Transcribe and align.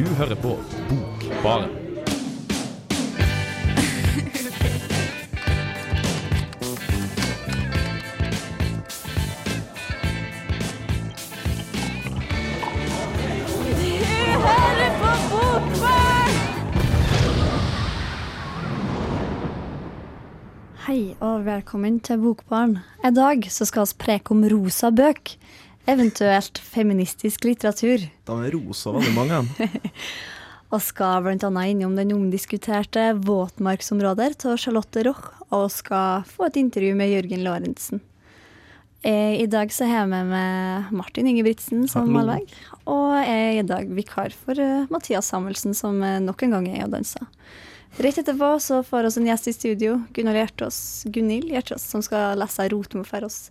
Du 0.00 0.06
hører 0.16 0.34
på 0.34 0.54
Bokbaren. 0.88 1.66
Hei 20.86 21.12
og 21.20 21.44
velkommen 21.44 22.00
til 22.00 22.16
Bokbaren. 22.24 22.78
I 23.04 23.12
dag 23.12 23.44
skal 23.52 23.84
vi 23.84 24.00
preke 24.00 24.32
om 24.32 24.48
rosa 24.48 24.88
bøk, 24.88 25.36
eventuelt 25.88 26.58
feministisk 26.58 27.44
litteratur. 27.44 28.04
De 28.26 28.36
er 28.44 28.52
rosa, 28.56 28.92
veldig 28.96 29.14
mange. 29.16 29.70
Og 30.74 30.82
skal 30.84 31.24
bl.a. 31.24 31.50
innom 31.66 31.96
den 31.98 32.12
omdiskuterte 32.14 33.08
våtmarksområder 33.26 34.36
til 34.38 34.58
Charlotte 34.60 35.02
Roch, 35.08 35.32
og 35.50 35.66
skal 35.74 36.22
få 36.30 36.46
et 36.46 36.60
intervju 36.60 36.92
med 36.94 37.10
Jørgen 37.10 37.42
Lorentzen. 37.42 38.02
Eh, 39.02 39.40
I 39.40 39.48
dag 39.50 39.72
så 39.72 39.88
har 39.88 40.04
jeg 40.04 40.12
med 40.12 40.28
meg 40.30 40.92
Martin 40.94 41.26
Ingebrigtsen 41.26 41.88
som 41.88 42.10
malvegg, 42.12 42.52
og 42.84 43.16
jeg 43.16 43.34
er 43.48 43.58
i 43.58 43.66
dag 43.66 43.90
vikar 43.96 44.34
for 44.44 44.60
eh, 44.60 44.86
Mathias 44.92 45.32
Samuelsen, 45.32 45.74
som 45.74 45.98
eh, 46.04 46.20
nok 46.22 46.44
en 46.44 46.54
gang 46.58 46.68
er 46.70 46.84
og 46.84 46.94
danser. 46.94 47.24
Rett 47.98 48.20
etterpå 48.20 48.52
så 48.62 48.84
får 48.86 49.08
vi 49.08 49.22
en 49.22 49.30
gjest 49.32 49.48
i 49.50 49.56
studio, 49.56 49.96
Gunnar 50.14 50.36
Hjertås, 50.38 50.80
Gunhild 51.10 51.50
Hjertås, 51.50 51.82
som 51.82 52.04
skal 52.04 52.38
lese 52.38 52.68
Rotmo 52.70 53.02
for 53.08 53.26
oss. 53.26 53.48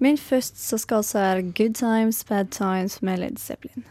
Men 0.00 0.16
først 0.16 0.56
så 0.56 0.78
skal 0.80 1.02
vi 1.04 1.18
høre 1.18 1.42
Good 1.52 1.74
Times, 1.74 2.24
Bad 2.24 2.44
Times 2.56 3.02
med 3.02 3.18
Led 3.18 3.36
Zeppelin. 3.36 3.84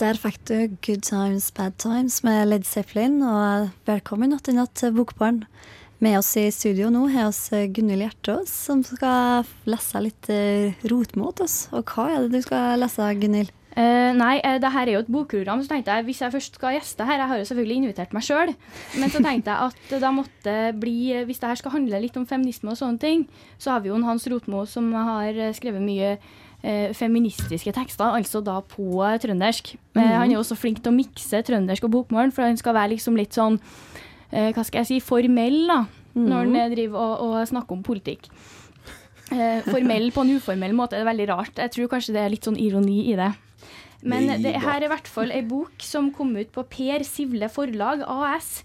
Der 0.00 0.16
fikk 0.16 0.40
du 0.48 0.54
Good 0.86 1.04
Times, 1.04 1.50
Bad 1.52 1.76
Times 1.78 2.22
med 2.24 2.46
Led 2.46 2.64
Zeppelin, 2.64 3.20
og 3.22 3.68
velkommen 3.86 4.32
natt 4.32 4.48
i 4.48 4.56
natt 4.56 4.72
til 4.80 4.96
Bokbarn. 4.96 5.44
Med 6.00 6.16
oss 6.18 6.32
i 6.40 6.46
studio 6.50 6.88
nå 6.90 7.04
har 7.12 7.36
vi 7.36 7.66
Gunhild 7.68 8.00
Hjertås, 8.00 8.48
som 8.48 8.80
skal 8.82 9.44
lese 9.68 10.00
litt 10.00 10.32
eh, 10.32 10.72
rotmo 10.88 11.30
til 11.36 11.44
oss. 11.44 11.58
Og 11.76 11.84
hva 11.84 12.08
er 12.14 12.24
det 12.24 12.40
du 12.40 12.48
skal 12.48 12.80
lese, 12.80 13.12
Gunhild? 13.20 13.52
Eh, 13.74 14.12
nei, 14.14 14.36
uh, 14.38 14.56
det 14.62 14.70
her 14.70 14.86
er 14.86 14.94
jo 14.94 15.02
et 15.02 15.10
bokprogram, 15.10 15.62
så 15.64 15.72
tenkte 15.72 15.90
jeg 15.96 16.06
hvis 16.06 16.20
jeg 16.22 16.30
først 16.30 16.58
skal 16.60 16.76
gjeste 16.76 17.06
her 17.08 17.18
Jeg 17.18 17.30
har 17.32 17.40
jo 17.40 17.46
selvfølgelig 17.48 17.78
invitert 17.80 18.12
meg 18.14 18.22
sjøl, 18.22 18.52
men 19.00 19.10
så 19.10 19.18
tenkte 19.24 19.50
jeg 19.50 19.72
at 19.72 19.94
da 20.04 20.12
måtte 20.14 20.54
bli 20.78 21.24
Hvis 21.26 21.42
det 21.42 21.50
her 21.50 21.58
skal 21.58 21.74
handle 21.74 22.02
litt 22.04 22.14
om 22.20 22.26
feminisme 22.28 22.70
og 22.70 22.78
sånne 22.78 23.02
ting, 23.02 23.26
så 23.58 23.74
har 23.74 23.82
vi 23.82 23.90
jo 23.90 23.98
en 23.98 24.06
Hans 24.06 24.28
Rotmo 24.30 24.62
som 24.70 24.92
har 24.94 25.34
eh, 25.34 25.50
skrevet 25.56 25.82
mye 25.82 26.14
uh, 26.64 26.94
feministiske 26.94 27.74
tekster, 27.74 28.14
altså 28.14 28.42
da 28.44 28.60
på 28.62 29.02
eh, 29.04 29.18
trøndersk. 29.18 29.74
uh, 29.96 30.02
han 30.02 30.28
er 30.28 30.36
jo 30.36 30.44
også 30.44 30.58
flink 30.58 30.82
til 30.82 30.92
å 30.92 30.96
mikse 30.96 31.42
trøndersk 31.42 31.88
og 31.88 31.94
bokmål, 31.98 32.32
for 32.32 32.46
han 32.46 32.60
skal 32.60 32.78
være 32.78 32.94
liksom 32.94 33.18
litt 33.18 33.36
sånn 33.36 33.58
eh, 34.30 34.52
Hva 34.54 34.64
skal 34.64 34.84
jeg 34.84 34.90
si 34.92 35.02
formell, 35.04 35.64
da, 35.70 35.82
når 36.14 36.44
han 36.44 36.56
eh, 36.60 36.70
driver 36.74 37.00
og, 37.02 37.24
og 37.26 37.48
snakker 37.50 37.76
om 37.76 37.82
politikk. 37.86 38.28
Eh, 39.32 39.64
formell 39.64 40.10
på 40.12 40.24
en 40.24 40.34
uformell 40.36 40.74
måte 40.76 40.98
er 40.98 41.06
veldig 41.08 41.28
rart. 41.30 41.56
Jeg 41.56 41.72
tror 41.72 41.90
kanskje 41.94 42.16
det 42.16 42.24
er 42.24 42.32
litt 42.34 42.44
sånn 42.44 42.60
ironi 42.60 43.06
i 43.12 43.16
det. 43.18 43.30
Men 44.04 44.28
det 44.42 44.52
her 44.60 44.82
er 44.82 44.84
i 44.84 44.92
hvert 44.92 45.08
fall 45.08 45.32
ei 45.32 45.40
bok 45.48 45.80
som 45.80 46.10
kom 46.12 46.34
ut 46.36 46.50
på 46.52 46.66
Per 46.68 47.06
Sivle 47.08 47.48
Forlag 47.48 48.04
AS, 48.04 48.58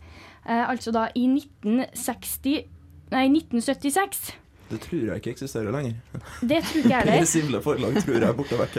eh, 0.44 0.66
altså 0.66 0.92
da 0.96 1.08
i 1.16 1.30
1960 1.32 2.68
Nei, 3.10 3.24
1976. 3.26 4.36
Det 4.70 4.78
tror 4.84 5.08
jeg 5.08 5.22
ikke 5.22 5.32
eksisterer 5.34 5.74
lenger. 5.74 5.96
Det 6.52 6.60
tror 6.68 6.84
ikke 6.84 6.92
jeg 6.94 7.08
Per. 7.08 7.24
Sivle 7.26 7.62
forlag 7.66 7.96
tror 8.04 8.20
jeg 8.20 8.28
er 8.28 8.36
borte 8.38 8.60
vekk. 8.60 8.76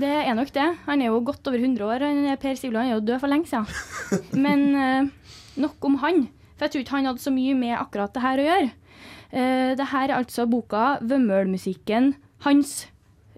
Det 0.00 0.12
er 0.22 0.38
nok 0.38 0.52
det. 0.54 0.68
Han 0.86 1.02
er 1.04 1.10
jo 1.10 1.18
godt 1.28 1.50
over 1.50 1.60
100 1.60 1.84
år. 1.84 2.04
Han 2.06 2.30
er 2.32 2.40
Per 2.40 2.56
Sivle 2.56 2.80
han 2.80 2.88
er 2.88 2.96
jo 2.96 3.04
død 3.04 3.20
for 3.20 3.28
lenge 3.28 3.50
siden. 3.50 4.40
Men 4.46 4.64
eh, 4.72 5.34
nok 5.60 5.84
om 5.84 5.98
han. 6.00 6.24
For 6.56 6.64
jeg 6.64 6.72
tror 6.72 6.84
ikke 6.86 6.96
han 6.96 7.10
hadde 7.10 7.26
så 7.26 7.34
mye 7.34 7.58
med 7.58 7.76
akkurat 7.76 8.14
det 8.16 8.24
her 8.24 8.40
å 8.40 8.46
gjøre. 8.48 8.70
Uh, 9.32 9.74
det 9.78 9.90
her 9.92 10.08
er 10.08 10.18
altså 10.18 10.46
boka 10.48 10.98
'Vømmølmusikken' 11.02 12.14
Hans, 12.46 12.88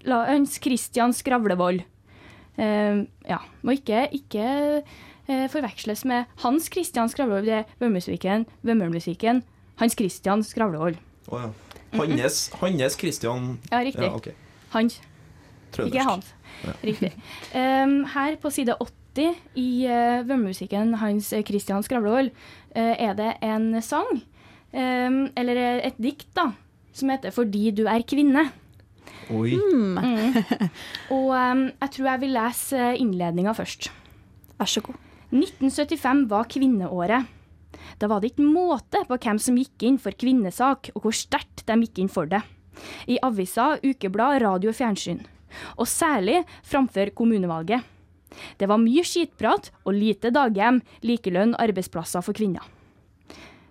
Hans 0.04 0.60
Christian 0.60 1.12
Skravlevold. 1.12 1.82
Eh, 2.60 3.04
ja, 3.28 3.38
må 3.64 3.76
ikke, 3.76 4.08
ikke 4.12 4.44
eh, 5.30 5.46
forveksles 5.48 6.04
med 6.08 6.28
Hans 6.42 6.68
Christian 6.72 7.08
Skravlevold. 7.08 7.46
Det 7.46 7.54
er 7.54 7.70
Vømmølmusikken, 7.80 8.46
Vømmølmusikken 8.62 9.42
Hans 9.80 9.96
Christian 9.96 10.44
Skravlevold. 10.44 10.98
Å 11.30 11.44
ja. 11.44 11.50
Hannes, 11.96 12.42
Hannes 12.60 12.96
Christian 12.98 13.56
Ja, 13.70 13.80
riktig. 13.82 14.04
Ja, 14.04 14.14
okay. 14.14 14.36
Hans. 14.74 15.00
Trøndersk. 15.74 15.94
Ikke 15.94 16.04
Hans. 16.06 16.34
Ja. 16.60 16.74
Riktig. 16.84 17.10
Um, 17.54 17.96
her 18.12 18.36
på 18.42 18.52
side 18.52 18.76
80 18.76 19.40
i 19.58 19.70
uh, 19.88 20.20
Vømmemusikken 20.28 20.94
Hans 21.00 21.32
Christian 21.48 21.82
Skravlevold 21.86 22.30
uh, 22.76 22.92
er 22.92 23.16
det 23.18 23.32
en 23.46 23.72
sang, 23.82 24.20
eller 24.72 25.80
et 25.82 25.96
dikt, 25.98 26.28
da, 26.34 26.52
som 26.92 27.10
heter 27.10 27.30
'Fordi 27.30 27.74
du 27.74 27.86
er 27.86 28.02
kvinne'. 28.02 28.50
Oi. 29.30 29.54
Og 31.14 31.30
um, 31.30 31.70
jeg 31.70 31.90
tror 31.94 32.06
jeg 32.06 32.20
vil 32.20 32.34
lese 32.34 32.94
innledninga 32.98 33.54
først. 33.54 33.90
Vær 34.58 34.66
så 34.66 34.82
god. 34.82 34.96
1975 35.30 36.24
var 36.30 36.48
kvinneåret. 36.50 37.28
Da 38.00 38.08
var 38.10 38.20
det 38.20 38.32
ikke 38.32 38.46
måte 38.48 39.04
på 39.06 39.18
hvem 39.20 39.38
som 39.38 39.58
gikk 39.58 39.84
inn 39.86 39.98
for 40.02 40.16
kvinnesak, 40.16 40.90
og 40.94 41.06
hvor 41.06 41.14
sterkt 41.14 41.62
de 41.68 41.78
gikk 41.84 42.02
inn 42.02 42.10
for 42.10 42.26
det. 42.26 42.42
I 43.06 43.20
aviser, 43.22 43.78
ukeblad, 43.84 44.40
radio 44.42 44.72
og 44.72 44.78
fjernsyn. 44.78 45.22
Og 45.78 45.86
særlig 45.90 46.42
framfor 46.66 47.12
kommunevalget. 47.14 47.86
Det 48.58 48.68
var 48.70 48.78
mye 48.78 49.02
skitprat 49.06 49.70
og 49.84 49.94
lite 49.94 50.30
daghjem, 50.34 50.80
likelønn, 51.06 51.56
arbeidsplasser 51.58 52.22
for 52.24 52.36
kvinner. 52.36 52.62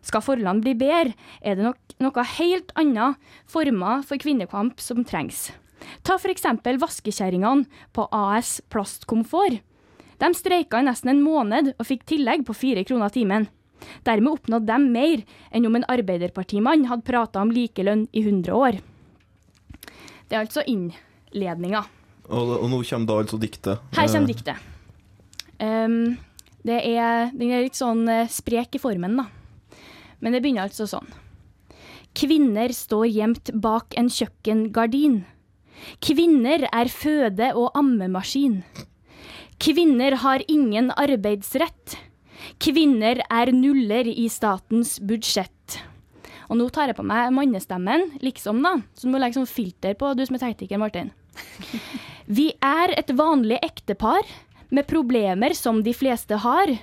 Skal 0.06 0.24
forholdene 0.24 0.64
bli 0.64 0.76
bedre, 0.80 1.16
er 1.42 1.58
det 1.58 1.66
nok 1.66 1.96
noe 2.00 2.26
helt 2.38 2.72
annet 2.80 3.32
former 3.50 4.04
for 4.08 4.22
kvinnekamp 4.22 4.80
som 4.80 5.04
trengs. 5.08 5.50
Ta 6.04 6.18
f.eks. 6.20 6.46
vaskekjerringene 6.80 7.68
på 7.96 8.08
AS 8.16 8.60
Plastkomfort. 8.72 9.60
De 10.20 10.30
streika 10.36 10.82
i 10.82 10.88
nesten 10.88 11.14
en 11.14 11.24
måned 11.24 11.74
og 11.78 11.88
fikk 11.88 12.04
tillegg 12.12 12.44
på 12.48 12.56
fire 12.58 12.84
kroner 12.88 13.12
timen. 13.14 13.48
Dermed 14.04 14.34
oppnådde 14.36 14.68
de 14.68 14.92
mer 14.92 15.22
enn 15.56 15.68
om 15.70 15.78
en 15.80 15.88
arbeiderpartimann 15.88 16.90
hadde 16.90 17.08
prata 17.08 17.44
om 17.44 17.54
likelønn 17.56 18.08
i 18.12 18.26
100 18.26 18.52
år. 18.56 18.82
Det 20.28 20.36
er 20.36 20.44
altså 20.44 20.66
innledninga. 20.68 21.86
Og, 22.30 22.52
og 22.60 22.68
nå 22.70 22.82
kommer 22.84 23.10
da 23.10 23.22
altså 23.24 23.40
diktet. 23.42 23.80
Her 23.96 24.06
Eh, 24.06 24.12
kommer 24.12 24.30
diktet. 24.30 24.68
Um, 25.60 26.18
det 26.68 26.78
er, 26.92 27.32
den 27.34 27.52
er 27.56 27.64
litt 27.66 27.80
sånn 27.80 28.04
eh, 28.12 28.30
sprek 28.32 28.76
i 28.76 28.84
formen, 28.84 29.18
da. 29.20 29.26
Men 30.20 30.36
det 30.36 30.44
begynner 30.44 30.68
altså 30.68 30.88
sånn. 30.90 31.10
Kvinner 32.18 32.74
står 32.74 33.08
gjemt 33.08 33.52
bak 33.62 33.96
en 34.00 34.10
kjøkkengardin. 34.12 35.22
Kvinner 36.04 36.66
er 36.72 36.92
føde- 36.92 37.54
og 37.56 37.72
ammemaskin. 37.78 38.64
Kvinner 39.60 40.16
har 40.24 40.44
ingen 40.48 40.92
arbeidsrett. 40.92 41.98
Kvinner 42.60 43.22
er 43.30 43.52
nuller 43.52 44.08
i 44.08 44.28
statens 44.32 44.98
budsjett. 45.00 45.80
Og 46.50 46.58
nå 46.58 46.70
tar 46.74 46.90
jeg 46.90 46.98
på 46.98 47.06
meg 47.06 47.32
mannestemmen, 47.36 48.08
liksom, 48.26 48.64
da. 48.66 48.80
Så 48.98 49.06
du 49.06 49.14
må 49.14 49.22
legge 49.22 49.38
sånn 49.38 49.50
filter 49.50 49.94
på, 50.00 50.16
du 50.18 50.26
som 50.26 50.40
er 50.40 50.48
tekniker, 50.48 50.82
Martin. 50.82 51.12
Vi 52.40 52.52
er 52.64 52.96
et 52.98 53.12
vanlig 53.14 53.60
ektepar 53.66 54.26
med 54.74 54.88
problemer 54.90 55.54
som 55.58 55.84
de 55.86 55.94
fleste 55.94 56.40
har. 56.42 56.74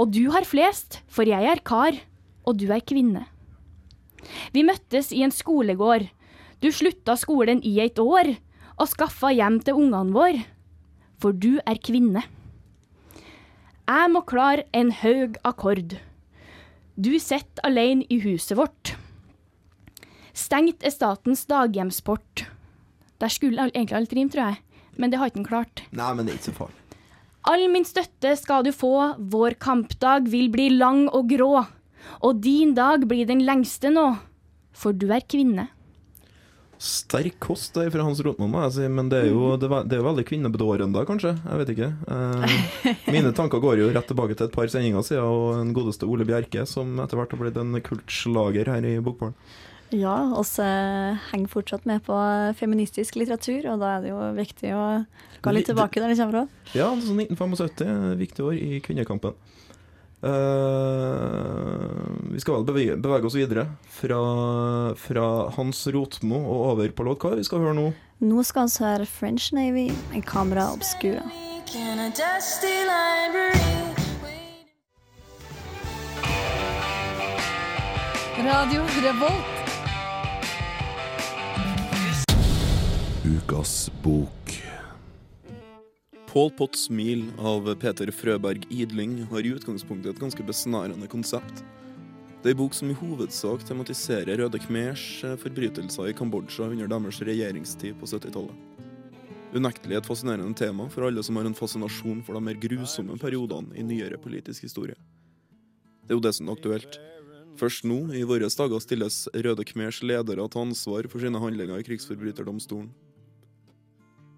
Og 0.00 0.12
du 0.12 0.26
har 0.34 0.46
flest, 0.48 1.00
for 1.08 1.28
jeg 1.28 1.48
er 1.48 1.62
kar, 1.64 1.96
og 2.44 2.58
du 2.60 2.68
er 2.72 2.84
kvinne. 2.84 3.26
Vi 4.54 4.64
møttes 4.66 5.10
i 5.12 5.22
en 5.26 5.34
skolegård. 5.34 6.08
Du 6.62 6.70
slutta 6.70 7.16
skolen 7.18 7.62
i 7.66 7.74
et 7.82 7.98
år 7.98 8.36
og 8.78 8.90
skaffa 8.90 9.32
hjem 9.34 9.60
til 9.66 9.78
ungene 9.82 10.14
våre. 10.14 10.44
For 11.22 11.34
du 11.34 11.58
er 11.66 11.78
kvinne. 11.82 12.24
Jeg 13.86 14.10
må 14.14 14.22
klare 14.26 14.64
en 14.74 14.92
høg 14.94 15.38
akkord. 15.46 15.96
Du 16.96 17.12
sitter 17.18 17.66
alene 17.66 18.06
i 18.10 18.20
huset 18.22 18.56
vårt. 18.58 18.94
Stengt 20.32 20.84
er 20.86 20.94
statens 20.94 21.44
daghjemsport. 21.50 22.46
Der 23.20 23.30
skulle 23.32 23.68
egentlig 23.68 23.96
alt 23.96 24.14
rime, 24.16 24.32
tror 24.32 24.52
jeg, 24.52 24.62
men 24.96 25.12
det 25.12 25.18
har 25.20 25.30
ikke 25.30 25.42
han 25.42 25.50
klart. 25.50 25.82
Nei, 25.92 26.08
men 26.14 26.26
det 26.26 26.32
er 26.32 26.40
ikke 26.40 26.50
så 26.50 26.56
farlig. 26.56 26.78
All 27.50 27.64
min 27.72 27.84
støtte 27.86 28.32
skal 28.38 28.62
du 28.66 28.70
få, 28.74 28.94
vår 29.18 29.58
kampdag 29.62 30.28
vil 30.30 30.48
bli 30.52 30.68
lang 30.76 31.08
og 31.10 31.28
grå. 31.30 31.64
Og 32.22 32.42
din 32.42 32.74
dag 32.78 33.06
blir 33.08 33.28
den 33.28 33.44
lengste 33.46 33.92
nå, 33.92 34.08
for 34.72 34.96
du 34.96 35.08
er 35.12 35.24
kvinne. 35.26 35.68
Sterk 36.82 37.36
kost 37.38 37.76
der 37.76 37.92
fra 37.94 38.02
Hans 38.02 38.18
Rotmo, 38.26 38.48
må 38.50 38.64
jeg 38.64 38.72
si, 38.74 38.86
men 38.90 39.06
det 39.12 39.20
er 39.20 39.28
jo, 39.30 39.52
det 39.54 39.68
er, 39.68 39.84
det 39.86 39.94
er 39.94 40.00
jo 40.00 40.06
veldig 40.08 40.24
kvinnebedårende, 40.26 41.04
kanskje. 41.06 41.36
Jeg 41.38 41.60
vet 41.60 41.70
ikke. 41.76 41.90
Eh, 42.10 42.94
mine 43.14 43.30
tanker 43.38 43.62
går 43.62 43.78
jo 43.78 43.90
rett 43.94 44.08
tilbake 44.10 44.34
til 44.34 44.48
et 44.48 44.56
par 44.56 44.66
sendinger 44.72 45.06
siden, 45.06 45.22
og 45.22 45.60
den 45.60 45.70
godeste 45.76 46.08
Ole 46.10 46.26
Bjerke, 46.26 46.64
som 46.66 46.96
etter 47.04 47.20
hvert 47.20 47.36
har 47.36 47.42
blitt 47.44 47.60
en 47.62 47.78
kultslager 47.86 48.72
her 48.74 48.88
i 48.88 48.96
Bokbarn. 49.04 49.36
Ja, 49.94 50.16
oss 50.34 50.56
eh, 50.58 51.22
henger 51.30 51.52
fortsatt 51.52 51.86
med 51.86 52.02
på 52.06 52.18
feministisk 52.58 53.20
litteratur, 53.20 53.68
og 53.74 53.82
da 53.82 53.94
er 53.94 54.02
det 54.02 54.10
jo 54.10 54.18
viktig 54.40 54.74
å 54.74 54.84
gå 55.44 55.54
litt 55.54 55.70
tilbake 55.70 56.02
der 56.02 56.10
det 56.10 56.18
kommer 56.18 56.40
fra. 56.40 56.74
Ja, 56.74 56.90
altså 56.90 57.14
1975, 57.14 58.16
viktig 58.18 58.46
år 58.48 58.58
i 58.58 58.82
kvinnekampen. 58.82 59.38
Eh, 60.22 60.28
vi 62.30 62.40
skal 62.40 62.54
vel 62.60 62.66
bevege, 62.68 62.96
bevege 63.02 63.26
oss 63.26 63.34
videre 63.34 63.66
fra, 63.90 64.20
fra 64.94 65.26
Hans 65.56 65.82
Rotmo 65.90 66.38
og 66.38 66.66
over 66.72 66.94
på 66.94 67.06
låt. 67.08 67.18
Hva 67.18 67.32
er 67.32 67.40
det 67.40 67.42
vi 67.42 67.48
skal 67.50 67.64
høre 67.64 67.78
nå? 67.78 67.88
Nå 68.22 68.44
skal 68.46 68.70
vi 68.70 68.84
høre 68.84 69.06
French 69.10 69.50
Navy 69.56 69.88
med 70.12 70.22
Camera 70.26 70.68
Obscura. 70.70 71.26
Radio 78.42 78.82
Revolt. 79.02 79.58
Ukas 83.24 83.90
bok. 84.02 84.41
Pål 86.32 86.50
Potts 86.50 86.90
Mil 86.90 87.26
av 87.38 87.66
Peter 87.74 88.08
Frøberg 88.08 88.62
Idling 88.72 89.18
har 89.28 89.44
i 89.44 89.50
utgangspunktet 89.52 90.14
et 90.14 90.20
ganske 90.22 90.44
besnærende 90.48 91.04
konsept. 91.12 91.60
Det 92.40 92.48
er 92.48 92.54
en 92.54 92.60
bok 92.62 92.72
som 92.72 92.88
i 92.88 92.96
hovedsak 92.96 93.66
tematiserer 93.68 94.40
Røde 94.40 94.60
Khmers 94.62 95.02
eh, 95.28 95.34
forbrytelser 95.42 96.08
i 96.08 96.14
Kambodsja 96.16 96.70
under 96.70 96.88
deres 96.88 97.20
regjeringstid 97.28 98.00
på 98.00 98.08
70-tallet. 98.08 98.88
Unektelig 99.52 100.00
et 100.00 100.08
fascinerende 100.08 100.56
tema 100.56 100.88
for 100.88 101.10
alle 101.10 101.20
som 101.20 101.36
har 101.36 101.50
en 101.50 101.58
fascinasjon 101.58 102.24
for 102.24 102.40
de 102.40 102.44
mer 102.48 102.56
grusomme 102.64 103.20
periodene 103.20 103.76
i 103.76 103.84
nyere 103.84 104.16
politisk 104.16 104.64
historie. 104.64 104.96
Det 106.00 106.16
er 106.16 106.22
jo 106.22 106.24
det 106.30 106.32
som 106.38 106.48
er 106.48 106.56
aktuelt. 106.56 107.00
Først 107.60 107.84
nå, 107.84 108.06
i 108.16 108.24
våre 108.24 108.48
dager, 108.48 108.80
stilles 108.80 109.26
Røde 109.36 109.68
Khmers 109.68 110.00
ledere 110.00 110.48
til 110.48 110.64
ansvar 110.64 111.12
for 111.12 111.20
sine 111.20 111.44
handlinger 111.44 111.76
i 111.76 111.90
krigsforbryterdomstolen. 111.92 112.88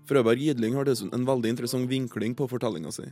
Frøberg 0.05 0.43
Gidling 0.43 0.75
har 0.77 0.85
dessuten 0.85 1.15
en 1.17 1.25
veldig 1.25 1.55
interessant 1.55 1.89
vinkling 1.89 2.35
på 2.37 2.49
fortellinga 2.51 2.91
si. 2.93 3.07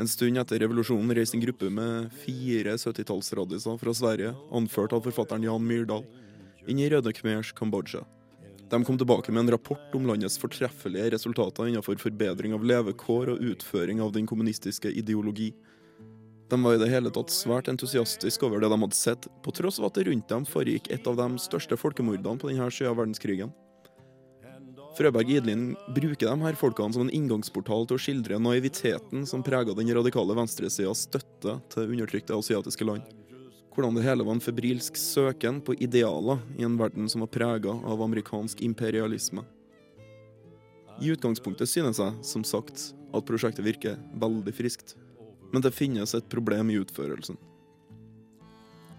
En 0.00 0.08
stund 0.10 0.40
etter 0.40 0.58
revolusjonen 0.62 1.14
reiste 1.14 1.36
en 1.38 1.44
gruppe 1.44 1.68
med 1.70 2.08
fire 2.22 2.74
70-tallsradiser 2.80 3.76
fra 3.78 3.94
Sverige, 3.94 4.32
anført 4.50 4.94
av 4.96 5.04
forfatteren 5.06 5.44
Jan 5.46 5.66
Myrdal, 5.66 6.02
inn 6.66 6.80
i 6.82 6.88
Røde 6.90 7.12
Khmers 7.14 7.52
Kambodsja. 7.54 8.02
De 8.70 8.82
kom 8.86 8.98
tilbake 8.98 9.30
med 9.34 9.44
en 9.44 9.54
rapport 9.54 9.94
om 9.98 10.06
landets 10.06 10.38
fortreffelige 10.38 11.12
resultater 11.14 11.70
innenfor 11.70 11.98
forbedring 11.98 12.54
av 12.54 12.66
levekår 12.66 13.34
og 13.34 13.46
utføring 13.52 14.02
av 14.02 14.14
den 14.14 14.26
kommunistiske 14.30 14.90
ideologi. 14.90 15.52
De 16.50 16.58
var 16.58 16.74
i 16.74 16.82
det 16.82 16.90
hele 16.90 17.10
tatt 17.14 17.30
svært 17.30 17.70
entusiastiske 17.70 18.46
over 18.46 18.62
det 18.62 18.70
de 18.70 18.82
hadde 18.82 18.98
sett, 18.98 19.26
på 19.44 19.54
tross 19.54 19.78
av 19.78 19.90
at 19.90 19.98
det 19.98 20.08
rundt 20.10 20.30
dem 20.30 20.46
foregikk 20.46 20.90
et 20.90 21.06
av 21.06 21.18
de 21.18 21.32
største 21.38 21.78
folkemordene 21.78 22.42
på 22.42 22.50
denne 22.50 22.70
sida 22.74 22.90
av 22.90 22.98
verdenskrigen. 22.98 23.54
Frøberg 25.00 25.30
Idlin 25.32 25.70
bruker 25.96 26.28
de 26.28 26.42
her 26.42 26.56
folkene 26.60 26.92
som 26.92 27.06
en 27.06 27.14
inngangsportal 27.16 27.86
til 27.88 27.96
å 27.96 28.00
skildre 28.04 28.36
naiviteten 28.36 29.22
som 29.24 29.40
prega 29.40 29.72
den 29.72 29.88
radikale 29.96 30.34
venstresidas 30.36 31.06
støtte 31.06 31.54
til 31.72 31.94
undertrykte 31.94 32.36
asiatiske 32.36 32.84
land. 32.84 33.06
Hvordan 33.72 33.96
det 33.96 34.02
hele 34.04 34.26
var 34.28 34.36
en 34.36 34.42
febrilsk 34.44 34.98
søken 35.00 35.62
på 35.64 35.72
idealer 35.80 36.42
i 36.60 36.66
en 36.66 36.76
verden 36.76 37.08
som 37.08 37.24
var 37.24 37.30
prega 37.32 37.72
av 37.72 38.02
amerikansk 38.04 38.60
imperialisme. 38.66 39.40
I 41.00 41.14
utgangspunktet 41.14 41.70
synes 41.70 41.96
jeg, 42.02 42.18
som 42.20 42.44
sagt, 42.44 42.90
at 43.16 43.24
prosjektet 43.24 43.64
virker 43.64 43.96
veldig 44.20 44.52
friskt. 44.52 44.98
Men 45.48 45.64
det 45.64 45.72
finnes 45.72 46.12
et 46.12 46.28
problem 46.28 46.68
i 46.68 46.76
utførelsen. 46.82 47.38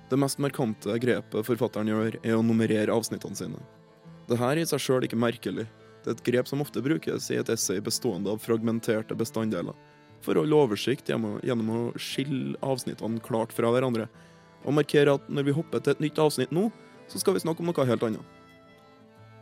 Det 0.09 0.17
mest 0.17 0.41
markante 0.41 0.97
grepet 0.97 1.45
forfatteren 1.45 1.93
gjør, 1.93 2.17
er 2.25 2.39
å 2.39 2.41
nummerere 2.41 2.89
avsnittene 2.89 3.37
sine. 3.37 3.61
Det 4.25 4.39
her 4.41 4.55
er 4.55 4.63
i 4.63 4.65
seg 4.65 4.81
sjøl 4.81 5.05
ikke 5.05 5.21
merkelig. 5.21 5.67
Det 6.01 6.09
er 6.09 6.17
et 6.17 6.23
grep 6.25 6.49
som 6.49 6.61
ofte 6.63 6.81
brukes 6.81 7.29
i 7.29 7.37
et 7.37 7.49
essay 7.53 7.81
bestående 7.83 8.31
av 8.33 8.41
fragmenterte 8.41 9.15
bestanddeler, 9.17 9.75
for 10.21 10.35
å 10.37 10.43
holde 10.43 10.57
oversikt 10.57 11.09
gjennom 11.09 11.69
å- 11.69 11.93
skille 11.97 12.57
avsnittene 12.61 13.21
klart 13.21 13.53
fra 13.53 13.69
hverandre, 13.69 14.07
og 14.65 14.73
markere 14.73 15.15
at 15.15 15.29
når 15.29 15.45
vi 15.45 15.57
hopper 15.57 15.79
til 15.79 15.91
et 15.91 15.99
nytt 15.99 16.21
avsnitt 16.21 16.51
nå, 16.51 16.71
så 17.07 17.19
skal 17.19 17.33
vi 17.33 17.39
snakke 17.39 17.59
om 17.59 17.65
noe 17.69 17.85
helt 17.85 18.03
annet. 18.03 18.25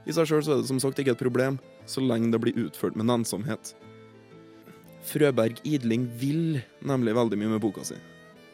I 0.08 0.12
seg 0.12 0.28
sjøl 0.28 0.42
er 0.42 0.62
det 0.62 0.68
som 0.68 0.80
sagt 0.80 0.98
ikke 1.00 1.12
et 1.12 1.22
problem, 1.22 1.60
så 1.86 2.02
lenge 2.02 2.32
det 2.32 2.42
blir 2.42 2.56
utført 2.56 2.96
med 2.96 3.06
nennsomhet. 3.06 3.74
Frøberg 5.04 5.60
Idling 5.64 6.08
vil 6.20 6.62
nemlig 6.86 7.16
veldig 7.16 7.38
mye 7.40 7.54
med 7.56 7.62
boka 7.62 7.84
si. 7.86 7.96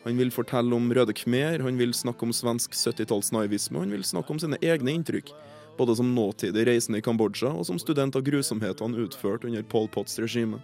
Han 0.06 0.18
vil 0.18 0.30
fortelle 0.30 0.75
om 0.78 0.92
Røde 0.94 1.13
Khmer, 1.18 1.63
han 1.66 1.78
vil 1.78 1.94
snakke 1.96 2.28
om 2.28 2.34
svensk 2.36 2.75
70-tallsnaivisme, 2.78 3.75
og 3.75 3.86
han 3.88 3.96
vil 3.96 4.06
snakke 4.06 4.30
om 4.36 4.42
sine 4.42 4.60
egne 4.62 4.94
inntrykk, 4.94 5.31
både 5.77 5.95
som 5.95 6.16
nåtidig 6.16 6.66
reisende 6.68 7.00
i 7.00 7.06
Kambodsja 7.06 7.51
og 7.51 7.66
som 7.68 7.80
student 7.80 8.16
av 8.16 8.24
grusomhetene 8.25 9.04
utført 9.06 9.45
under 9.48 9.63
Pol 9.63 9.88
Potts 9.92 10.19
regime. 10.19 10.62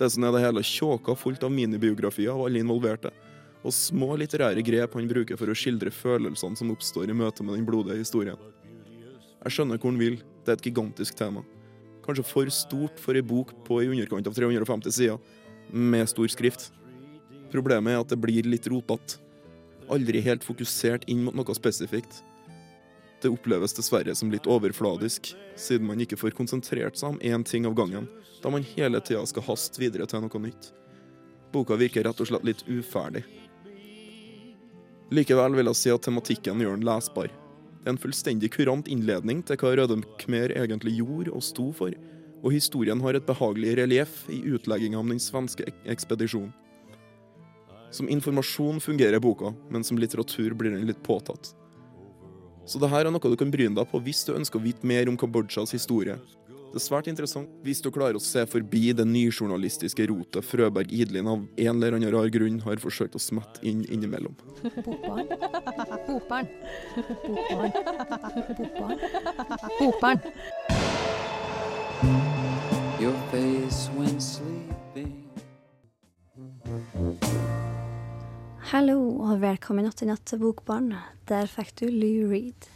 Dessuten 0.00 0.24
er 0.24 0.32
det 0.32 0.44
hele 0.44 0.62
tjåka 0.64 1.14
fullt 1.16 1.42
av 1.44 1.52
minibiografier 1.52 2.32
av 2.32 2.46
alle 2.46 2.62
involverte, 2.62 3.12
og 3.60 3.74
små 3.76 4.14
litterære 4.20 4.64
grep 4.64 4.96
han 4.96 5.08
bruker 5.08 5.36
for 5.36 5.52
å 5.52 5.56
skildre 5.56 5.92
følelsene 5.92 6.56
som 6.56 6.72
oppstår 6.72 7.12
i 7.12 7.16
møte 7.16 7.44
med 7.44 7.58
den 7.58 7.66
blodige 7.68 8.00
historien. 8.00 8.40
Jeg 9.40 9.56
skjønner 9.56 9.80
hvor 9.80 9.92
han 9.92 10.00
vil, 10.00 10.20
det 10.44 10.52
er 10.52 10.58
et 10.58 10.68
gigantisk 10.68 11.16
tema. 11.20 11.44
Kanskje 12.04 12.24
for 12.24 12.48
stort 12.52 13.00
for 13.00 13.16
ei 13.16 13.24
bok 13.24 13.52
på 13.66 13.82
i 13.84 13.90
underkant 13.92 14.28
av 14.28 14.36
350 14.36 14.96
sider, 14.96 15.20
med 15.70 16.08
stor 16.10 16.28
skrift. 16.32 16.70
Problemet 17.52 17.92
er 17.92 18.00
at 18.00 18.10
det 18.10 18.18
blir 18.20 18.48
litt 18.48 18.66
rotete. 18.70 19.20
Aldri 19.90 20.22
helt 20.24 20.44
fokusert 20.46 21.06
inn 21.10 21.22
mot 21.26 21.36
noe 21.36 21.56
spesifikt. 21.56 22.22
Det 23.20 23.28
oppleves 23.28 23.74
dessverre 23.76 24.14
som 24.16 24.30
litt 24.32 24.48
overfladisk, 24.48 25.34
siden 25.56 25.86
man 25.90 26.00
ikke 26.00 26.16
får 26.16 26.32
konsentrert 26.38 26.96
seg 26.96 27.14
om 27.14 27.20
én 27.20 27.44
ting 27.44 27.66
av 27.68 27.76
gangen, 27.76 28.08
da 28.40 28.52
man 28.52 28.64
hele 28.64 29.00
tida 29.04 29.26
skal 29.28 29.44
haste 29.44 29.80
videre 29.82 30.06
til 30.08 30.24
noe 30.24 30.40
nytt. 30.40 30.70
Boka 31.52 31.76
virker 31.76 32.06
rett 32.06 32.22
og 32.22 32.30
slett 32.30 32.46
litt 32.48 32.64
uferdig. 32.70 33.26
Likevel 35.10 35.58
vil 35.58 35.68
jeg 35.72 35.80
si 35.80 35.92
at 35.92 36.04
tematikken 36.06 36.62
gjør 36.62 36.78
den 36.78 36.86
lesbar. 36.86 37.28
Det 37.80 37.88
er 37.88 37.94
en 37.96 38.00
fullstendig 38.00 38.52
kurant 38.54 38.88
innledning 38.88 39.42
til 39.44 39.58
hva 39.60 39.74
Røde 39.76 39.98
Khmer 40.22 40.54
egentlig 40.54 40.96
gjorde 41.00 41.34
og 41.34 41.44
sto 41.44 41.70
for, 41.76 41.92
og 42.40 42.54
historien 42.54 43.00
har 43.04 43.18
et 43.18 43.28
behagelig 43.28 43.76
relieff 43.82 44.22
i 44.32 44.40
utlegginga 44.54 45.00
om 45.00 45.12
den 45.12 45.20
svenske 45.20 45.66
ekspedisjonen. 45.84 46.54
Som 47.90 48.08
informasjon 48.08 48.78
fungerer 48.80 49.20
boka, 49.20 49.50
men 49.68 49.82
som 49.84 49.98
litteratur 49.98 50.54
blir 50.54 50.76
den 50.76 50.86
litt 50.86 51.02
påtatt. 51.02 51.50
Så 52.66 52.78
det 52.82 52.90
her 52.92 53.06
er 53.06 53.12
noe 53.12 53.32
du 53.32 53.36
kan 53.38 53.50
bryne 53.50 53.74
deg 53.76 53.88
på 53.90 54.00
hvis 54.04 54.24
du 54.28 54.34
ønsker 54.36 54.60
å 54.60 54.64
vite 54.64 54.86
mer 54.86 55.08
om 55.10 55.16
Kambodsjas 55.18 55.72
historie. 55.74 56.18
Det 56.70 56.78
er 56.78 56.84
svært 56.84 57.08
interessant 57.10 57.50
hvis 57.66 57.82
du 57.82 57.88
klarer 57.90 58.14
å 58.14 58.22
se 58.22 58.44
forbi 58.46 58.92
det 58.94 59.06
nyjournalistiske 59.10 60.06
rotet 60.06 60.46
Frøberg 60.46 60.92
Idlin 60.94 61.26
av 61.26 61.42
en 61.42 61.72
eller 61.72 61.96
annen 61.98 62.12
rar 62.14 62.30
grunn 62.30 62.60
har 62.62 62.78
forsøkt 62.82 63.18
å 63.18 63.22
smette 63.22 63.58
inn 63.66 63.82
innimellom. 63.90 64.36
Bokbarn. 64.86 65.26
Bokbarn. 66.06 66.46
Bokbarn. 67.26 67.72
Bokbarn. 68.60 68.98
Bokbarn. 69.80 70.20
your 73.00 73.16
face 73.30 73.88
when 73.96 74.20
sleeping. 74.20 75.19
Hallo 78.70 79.00
og 79.26 79.40
velkommen 79.42 79.82
natt 79.82 79.98
i 80.04 80.06
natt 80.06 80.22
til 80.30 80.38
Bokbarn. 80.38 80.92
Der 81.26 81.48
fikk 81.50 81.72
du 81.80 81.88
Lou 81.90 82.28
Reed. 82.30 82.68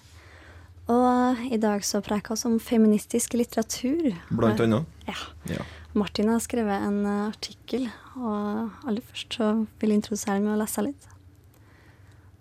Og 0.91 1.43
i 1.55 1.59
dag 1.63 1.85
så 1.87 2.01
preker 2.03 2.35
vi 2.35 2.49
om 2.49 2.57
feministisk 2.59 3.37
litteratur. 3.39 4.09
Blant 4.27 4.59
annet. 4.65 4.89
Ja. 5.07 5.15
Ja. 5.53 5.67
Martin 5.95 6.33
har 6.33 6.43
skrevet 6.43 6.83
en 6.83 6.97
eh, 7.07 7.21
artikkel, 7.29 7.85
og 8.19 8.73
aller 8.83 9.07
først 9.07 9.37
så 9.39 9.53
vil 9.79 9.95
jeg 9.95 10.01
introdusere 10.01 10.41
den 10.41 10.49
med 10.49 10.57
å 10.57 10.63
lese 10.65 10.83
litt. 10.83 11.07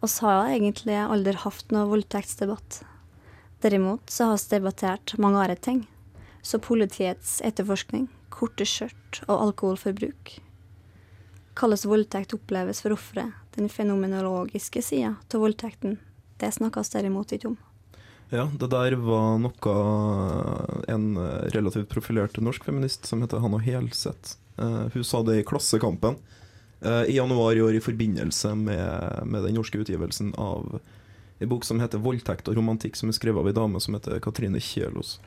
Vi 0.02 0.10
har 0.26 0.50
egentlig 0.56 0.98
aldri 1.04 1.36
hatt 1.44 1.78
noe 1.78 1.92
voldtektsdebatt. 1.94 2.80
Derimot 3.62 4.10
så 4.10 4.32
har 4.32 4.42
vi 4.42 4.50
debattert 4.56 5.14
mange 5.22 5.44
andre 5.46 5.60
ting, 5.70 5.84
så 6.42 6.58
politiets 6.58 7.38
etterforskning, 7.46 8.10
korte 8.34 8.66
skjørt 8.66 9.22
og 9.28 9.36
alkoholforbruk. 9.38 10.40
Hvordan 11.54 11.86
voldtekt 11.86 12.34
oppleves 12.34 12.82
for 12.82 12.98
offeret, 12.98 13.43
den 13.56 13.70
fenomenologiske 13.70 14.82
sida 14.82 15.16
av 15.34 15.40
voldtekten, 15.46 15.98
det 16.42 16.52
snakkes 16.56 16.94
derimot 16.94 17.32
ikke 17.36 17.54
om. 17.54 17.58
Ja, 18.34 18.48
det 18.60 18.70
der 18.72 18.96
var 18.98 19.38
noe 19.38 19.74
en 20.90 21.18
eh, 21.22 21.50
relativt 21.54 21.92
profilert 21.92 22.40
norsk 22.42 22.66
feminist 22.66 23.06
som 23.06 23.22
heter 23.22 23.44
Hanna 23.44 23.60
Helseth. 23.62 24.40
Uh, 24.58 24.86
hun 24.94 25.06
sa 25.06 25.24
det 25.26 25.40
i 25.40 25.46
Klassekampen 25.50 26.20
uh, 26.86 27.04
i 27.10 27.16
januar 27.16 27.58
i 27.58 27.62
år 27.66 27.74
i 27.74 27.82
forbindelse 27.82 28.52
med, 28.54 29.24
med 29.26 29.48
den 29.48 29.56
norske 29.58 29.80
utgivelsen 29.82 30.30
av 30.38 30.76
en 31.42 31.50
bok 31.50 31.66
som 31.66 31.82
heter 31.82 31.98
'Voldtekt 31.98 32.50
og 32.50 32.58
romantikk', 32.58 32.96
som 32.96 33.10
er 33.10 33.18
skrevet 33.18 33.42
av 33.42 33.50
ei 33.50 33.56
dame 33.58 33.82
som 33.82 33.98
heter 33.98 34.22
Katrine 34.22 34.62
Kjølos. 34.62 35.18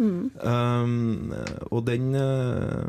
Mm. 0.00 0.30
Um, 0.40 1.34
og, 1.70 1.84
den, 1.86 2.14
uh, 2.16 2.88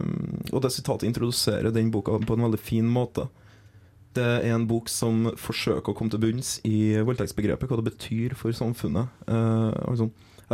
og 0.51 0.63
det 0.63 0.71
sitatet 0.71 1.07
introduserer 1.11 1.71
den 1.75 1.91
boka 1.91 2.15
på 2.19 2.37
en 2.37 2.47
veldig 2.47 2.59
fin 2.59 2.87
måte. 2.87 3.27
Det 4.13 4.23
er 4.23 4.53
en 4.53 4.67
bok 4.69 4.91
som 4.91 5.31
forsøker 5.39 5.93
å 5.93 5.97
komme 5.97 6.13
til 6.13 6.21
bunns 6.21 6.55
i 6.67 6.93
voldtektsbegrepet, 7.01 7.69
hva 7.69 7.79
det 7.79 7.89
betyr 7.91 8.35
for 8.37 8.55
samfunnet. 8.55 9.09
Uh, 9.25 9.73
altså, 9.89 10.09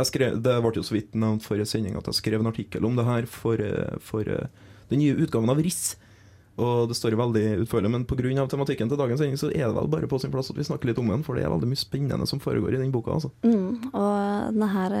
skrev, 0.08 0.38
det 0.40 0.58
ble 0.64 0.72
jo 0.78 0.84
så 0.86 0.96
vidt 0.96 1.16
nevnt 1.18 1.44
forrige 1.44 1.68
sending 1.68 1.98
at 1.98 2.08
jeg 2.08 2.20
skrev 2.22 2.40
en 2.40 2.50
artikkel 2.50 2.86
om 2.88 2.96
det 2.96 3.04
her 3.04 3.28
for, 3.28 3.60
eh, 3.60 3.98
for 4.00 4.24
uh, 4.24 4.46
den 4.88 5.02
nye 5.02 5.18
utgaven 5.20 5.52
av 5.52 5.60
RIS. 5.60 5.98
Og 6.60 6.90
det 6.90 6.96
står 6.96 7.16
veldig 7.16 7.44
utførlig, 7.62 7.90
men 7.92 8.06
pga. 8.08 8.46
tematikken 8.48 8.88
til 8.88 9.00
dagens 9.00 9.20
sending 9.20 9.40
så 9.40 9.52
er 9.52 9.68
det 9.68 9.76
vel 9.76 9.92
bare 9.92 10.08
på 10.08 10.18
sin 10.20 10.32
plass 10.32 10.50
at 10.52 10.58
vi 10.58 10.66
snakker 10.66 10.90
litt 10.90 10.98
om 11.00 11.08
den, 11.12 11.24
for 11.24 11.36
det 11.36 11.44
er 11.44 11.52
veldig 11.52 11.68
mye 11.68 11.80
spennende 11.80 12.28
som 12.28 12.40
foregår 12.40 12.74
i 12.74 12.80
den 12.82 12.92
boka. 12.92 13.12
altså. 13.16 13.30
Mm. 13.44 13.92
Og 13.92 14.56
denne 14.56 14.72
her 14.72 14.96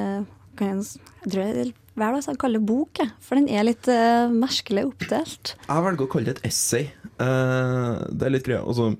jeg, 0.60 0.84
jeg 1.24 1.32
tror 1.32 1.42
jeg 1.42 1.72
hver 1.98 2.14
dag 2.14 2.22
skal 2.24 2.38
kalle 2.40 2.60
det 2.60 2.68
bok. 2.68 3.00
For 3.24 3.38
den 3.38 3.48
er 3.50 3.66
litt 3.66 3.88
uh, 3.90 4.30
merkelig 4.32 4.86
oppdelt. 4.90 5.54
Jeg 5.66 5.86
velger 5.86 6.06
å 6.06 6.10
kalle 6.12 6.28
det 6.30 6.36
et 6.38 6.50
essay. 6.50 6.90
Uh, 7.20 8.06
det 8.12 8.28
er 8.28 8.34
litt 8.34 8.46
greia. 8.46 8.62
Altså, 8.62 8.92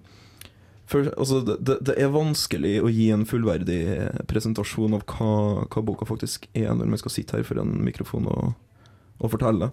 for, 0.91 1.07
altså, 1.15 1.41
det, 1.47 1.79
det- 1.87 1.97
er 2.03 2.11
vanskelig 2.15 2.75
å 2.83 2.91
gi 2.91 3.11
en 3.15 3.27
fullverdig 3.29 3.81
presentasjon 4.31 4.97
av 4.99 5.05
hva, 5.07 5.31
hva 5.71 5.85
boka 5.87 6.09
faktisk 6.09 6.49
er, 6.51 6.73
når 6.75 6.91
man 6.91 7.01
skal 7.01 7.15
sitte 7.15 7.39
her 7.39 7.47
for 7.47 7.63
en 7.63 7.77
mikrofon 7.87 8.27
og, 8.33 8.53
og 9.21 9.33
fortelle. 9.37 9.71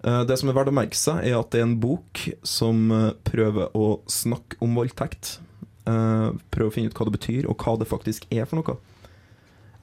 Uh, 0.00 0.22
det 0.24 0.38
som 0.40 0.48
er 0.48 0.56
verdt 0.56 0.72
å 0.72 0.76
merke 0.80 0.96
seg, 0.96 1.20
er 1.28 1.36
at 1.36 1.52
det 1.52 1.60
er 1.60 1.68
en 1.68 1.78
bok 1.82 2.24
som 2.46 2.88
prøver 3.28 3.76
å 3.76 3.98
snakke 4.10 4.56
om 4.64 4.80
voldtekt. 4.80 5.36
Uh, 5.84 6.32
prøve 6.52 6.70
å 6.70 6.74
finne 6.74 6.88
ut 6.88 6.96
hva 6.96 7.06
det 7.08 7.18
betyr, 7.18 7.46
og 7.52 7.60
hva 7.60 7.76
det 7.80 7.88
faktisk 7.90 8.24
er 8.32 8.48
for 8.48 8.60
noe. 8.62 8.80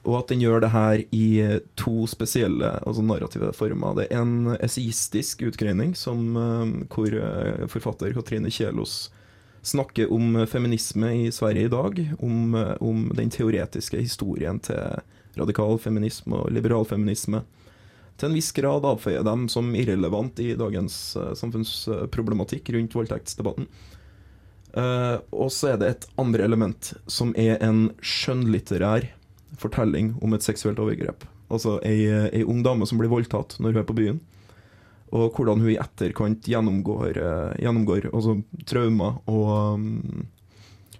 Og 0.06 0.14
at 0.20 0.30
den 0.30 0.42
gjør 0.42 0.62
det 0.62 0.70
her 0.72 1.02
i 1.14 1.26
eh, 1.42 1.58
to 1.78 2.06
spesielle 2.10 2.70
altså 2.86 3.02
narrative 3.04 3.50
former. 3.56 3.96
Det 3.98 4.06
er 4.08 4.22
en 4.22 4.54
eseistisk 4.62 5.42
utgreining 5.48 5.94
som, 5.98 6.30
eh, 6.38 6.74
hvor 6.92 7.14
eh, 7.18 7.66
forfatter 7.72 8.14
Katrine 8.16 8.52
Kjelos 8.52 9.08
snakker 9.66 10.12
om 10.14 10.46
feminisme 10.48 11.10
i 11.26 11.32
Sverige 11.34 11.66
i 11.66 11.72
dag. 11.72 11.98
Om, 12.22 12.54
om 12.80 13.08
den 13.18 13.30
teoretiske 13.34 14.00
historien 14.00 14.62
til 14.64 15.02
radikal 15.36 15.76
feminisme 15.82 16.44
og 16.44 16.54
liberal 16.54 16.86
feminisme. 16.88 17.42
Til 18.18 18.30
en 18.30 18.38
viss 18.38 18.54
grad 18.54 18.86
avføyer 18.86 19.26
dem 19.26 19.44
som 19.50 19.68
irrelevant 19.76 20.40
i 20.42 20.54
dagens 20.58 20.94
samfunnsproblematikk 21.38 22.70
rundt 22.74 22.96
voldtektsdebatten. 22.96 23.68
Uh, 24.78 25.18
og 25.32 25.52
så 25.54 25.72
er 25.72 25.78
det 25.80 25.90
et 25.90 26.08
andre 26.20 26.44
element, 26.44 26.90
som 27.08 27.30
er 27.40 27.56
en 27.64 27.88
skjønnlitterær 28.04 29.06
fortelling 29.58 30.14
om 30.22 30.34
et 30.34 30.46
seksuelt 30.46 30.80
overgrep. 30.82 31.26
Altså 31.52 31.78
ei, 31.86 32.06
ei 32.32 32.44
ung 32.44 32.62
dame 32.66 32.86
som 32.86 33.00
blir 33.00 33.10
voldtatt 33.12 33.56
når 33.58 33.72
hun 33.72 33.82
er 33.82 33.88
på 33.88 33.96
byen. 33.98 34.18
Og 35.16 35.32
hvordan 35.32 35.62
hun 35.64 35.72
i 35.72 35.78
etterkant 35.80 36.48
gjennomgår, 36.48 37.16
eh, 37.16 37.54
gjennomgår 37.64 38.10
altså, 38.12 38.38
traumer 38.68 39.22
og 39.30 39.78
um, 39.78 40.26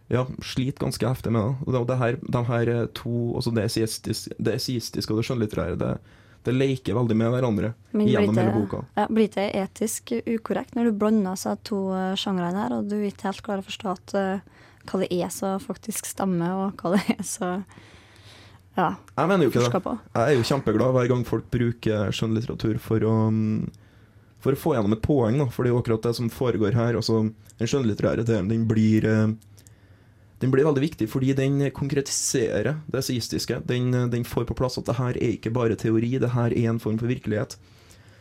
ja, 0.08 0.22
sliter 0.40 0.86
ganske 0.86 1.08
heftig 1.08 1.32
med 1.34 1.44
det. 1.44 1.66
Og 1.66 1.74
det, 1.74 1.82
det 1.90 1.98
her, 2.00 2.16
de 2.36 2.42
her 2.48 2.70
eh, 2.72 2.86
to, 2.96 3.16
altså 3.36 3.52
det 3.52 3.66
det 3.68 4.56
og 5.10 5.20
det 5.20 5.26
skjønnlitterære, 5.28 5.76
det, 5.82 5.92
det 6.48 6.54
leker 6.56 6.96
veldig 6.96 7.16
med 7.20 7.34
hverandre 7.34 7.74
Men 7.92 8.08
gjennom 8.08 8.34
det- 8.34 8.46
hele 8.46 8.56
boka. 8.56 8.84
Ja, 8.96 9.06
blir 9.10 9.28
det 9.34 9.50
etisk 9.54 10.14
ukorrekt 10.24 10.74
når 10.74 10.88
du 10.88 10.98
blander 11.02 11.36
seg 11.36 11.60
to 11.68 11.82
eh, 11.92 12.16
sjangrene 12.16 12.64
her, 12.64 12.78
og 12.78 12.88
du 12.88 12.96
ikke 13.02 13.28
helt 13.28 13.44
klarer 13.44 13.64
å 13.64 13.68
forstå 13.68 13.92
at, 13.92 14.16
uh, 14.16 14.64
hva 14.88 15.02
det 15.04 15.12
er 15.12 15.28
som 15.28 15.60
faktisk 15.60 16.08
stemmer, 16.08 16.56
og 16.56 16.80
hva 16.80 16.96
det 16.96 17.18
er 17.18 17.24
som 17.26 17.66
ja, 18.78 18.92
Jeg 19.18 19.30
mener 19.30 19.44
jo 19.44 19.50
ikke 19.52 19.66
det. 19.66 19.82
på? 19.84 19.98
Jeg 20.14 20.32
er 20.32 20.38
jo 20.38 20.46
kjempeglad 20.52 20.94
hver 20.96 21.10
gang 21.10 21.26
folk 21.26 21.50
bruker 21.52 22.14
skjønnlitteratur 22.14 22.78
for 22.82 23.04
å 23.04 23.14
mm, 23.34 23.68
for 24.38 24.54
å 24.54 24.58
få 24.60 24.74
gjennom 24.76 24.94
et 24.94 25.02
poeng, 25.02 25.38
da. 25.40 25.48
For 25.50 25.66
det 25.66 25.72
er 25.72 25.74
jo 25.74 25.80
akkurat 25.82 26.04
det 26.06 26.14
som 26.14 26.30
foregår 26.30 26.76
her. 26.78 26.94
Altså, 26.98 27.24
den 27.58 27.70
skjønnlitterære 27.70 28.26
delen 28.26 28.50
den 28.52 28.66
blir 28.70 29.06
eh, 29.08 29.32
Den 30.38 30.52
blir 30.54 30.62
veldig 30.62 30.84
viktig 30.84 31.08
fordi 31.10 31.32
den 31.34 31.58
konkretiserer 31.74 32.76
det 32.86 33.00
esaistiske. 33.00 33.56
Den, 33.66 33.90
den 34.12 34.22
får 34.24 34.46
på 34.46 34.54
plass 34.54 34.78
at 34.78 34.86
det 34.86 34.94
her 34.94 35.16
er 35.18 35.34
ikke 35.34 35.50
bare 35.50 35.74
teori, 35.74 36.12
det 36.22 36.30
her 36.36 36.54
er 36.54 36.70
en 36.70 36.78
form 36.78 37.00
for 37.00 37.10
virkelighet. 37.10 37.56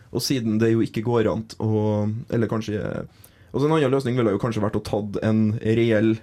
Og 0.09 0.23
siden 0.25 0.57
det 0.57 0.71
jo 0.71 0.81
ikke 0.81 1.03
går 1.05 1.27
an 1.29 1.43
å 1.59 2.07
Eller 2.33 2.47
kanskje 2.47 2.79
altså 2.79 3.67
En 3.67 3.73
annen 3.75 3.91
løsning 3.91 4.15
ville 4.17 4.31
jo 4.31 4.39
kanskje 4.39 4.63
vært 4.63 4.79
å 4.79 4.83
tatt 4.87 5.19
en 5.27 5.59
reell 5.61 6.15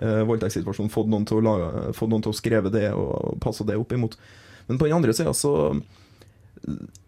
eh, 0.00 0.22
voldtektssituasjon, 0.28 0.90
fått 0.92 1.10
noen 1.12 1.26
til 1.28 1.38
å, 1.40 1.44
lage, 1.44 1.92
fått 1.98 2.10
noen 2.12 2.24
til 2.24 2.32
å 2.34 2.38
skrive 2.38 2.72
det 2.72 2.88
og 2.94 3.36
passe 3.44 3.66
det 3.68 3.76
opp 3.80 3.92
imot. 3.94 4.16
Men 4.68 4.80
på 4.80 4.88
den 4.88 4.96
andre 4.96 5.12
sida 5.16 5.34
så 5.36 5.52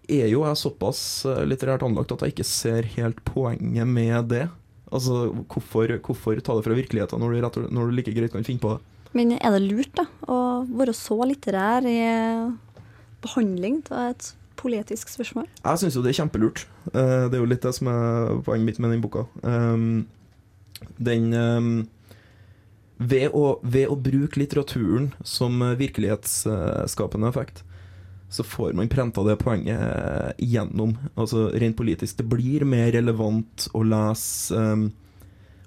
er 0.07 0.29
jo 0.31 0.45
jeg 0.45 0.61
såpass 0.61 1.01
eh, 1.27 1.43
litterært 1.49 1.85
anlagt 1.87 2.13
at 2.15 2.23
jeg 2.27 2.35
ikke 2.37 2.47
ser 2.49 2.89
helt 2.97 3.23
poenget 3.27 3.89
med 3.89 4.29
det. 4.33 4.45
Altså, 4.93 5.33
hvorfor, 5.51 5.97
hvorfor 6.05 6.39
ta 6.45 6.55
det 6.55 6.67
fra 6.67 6.77
virkeligheten 6.79 7.19
når 7.23 7.33
du, 7.35 7.47
og, 7.49 7.71
når 7.75 7.89
du 7.91 7.97
like 7.97 8.15
greit 8.15 8.35
kan 8.35 8.47
finne 8.47 8.63
på 8.63 8.77
det? 8.77 8.83
Men 9.17 9.33
er 9.39 9.55
det 9.57 9.65
lurt 9.65 9.95
da, 9.97 10.05
å 10.29 10.37
være 10.69 10.93
så 10.95 11.17
litterær 11.27 11.87
i 11.89 11.97
behandling 13.25 13.81
av 13.91 14.13
et 14.13 14.29
politisk 14.61 15.11
spørsmål? 15.13 15.49
Jeg 15.63 15.81
syns 15.83 15.97
jo 15.97 16.03
det 16.05 16.13
er 16.13 16.21
kjempelurt. 16.21 16.67
Eh, 16.93 17.27
Det 17.27 17.39
er 17.39 17.43
jo 17.43 17.49
litt 17.51 17.65
det 17.65 17.75
som 17.77 17.91
er 17.91 18.37
poenget 18.47 18.69
mitt 18.69 18.81
med 18.83 18.95
den 18.95 19.03
boka. 19.05 19.27
Den 21.01 21.27
ved, 22.97 23.31
å, 23.37 23.59
ved 23.63 23.91
å 23.93 23.97
bruke 24.01 24.41
litteraturen 24.41 25.11
som 25.25 25.61
eh, 25.63 25.77
virkelighetsskapende 25.79 27.29
effekt, 27.29 27.63
så 28.33 28.43
får 28.43 28.75
man 28.75 28.91
prenta 28.91 29.23
det 29.27 29.37
poenget 29.39 30.41
gjennom. 30.43 30.97
Altså 31.15 31.51
rent 31.55 31.77
politisk. 31.79 32.19
Det 32.19 32.27
blir 32.27 32.65
mer 32.67 32.91
relevant 32.97 33.69
å 33.77 33.85
lese 33.87 34.57
um, 34.57 34.89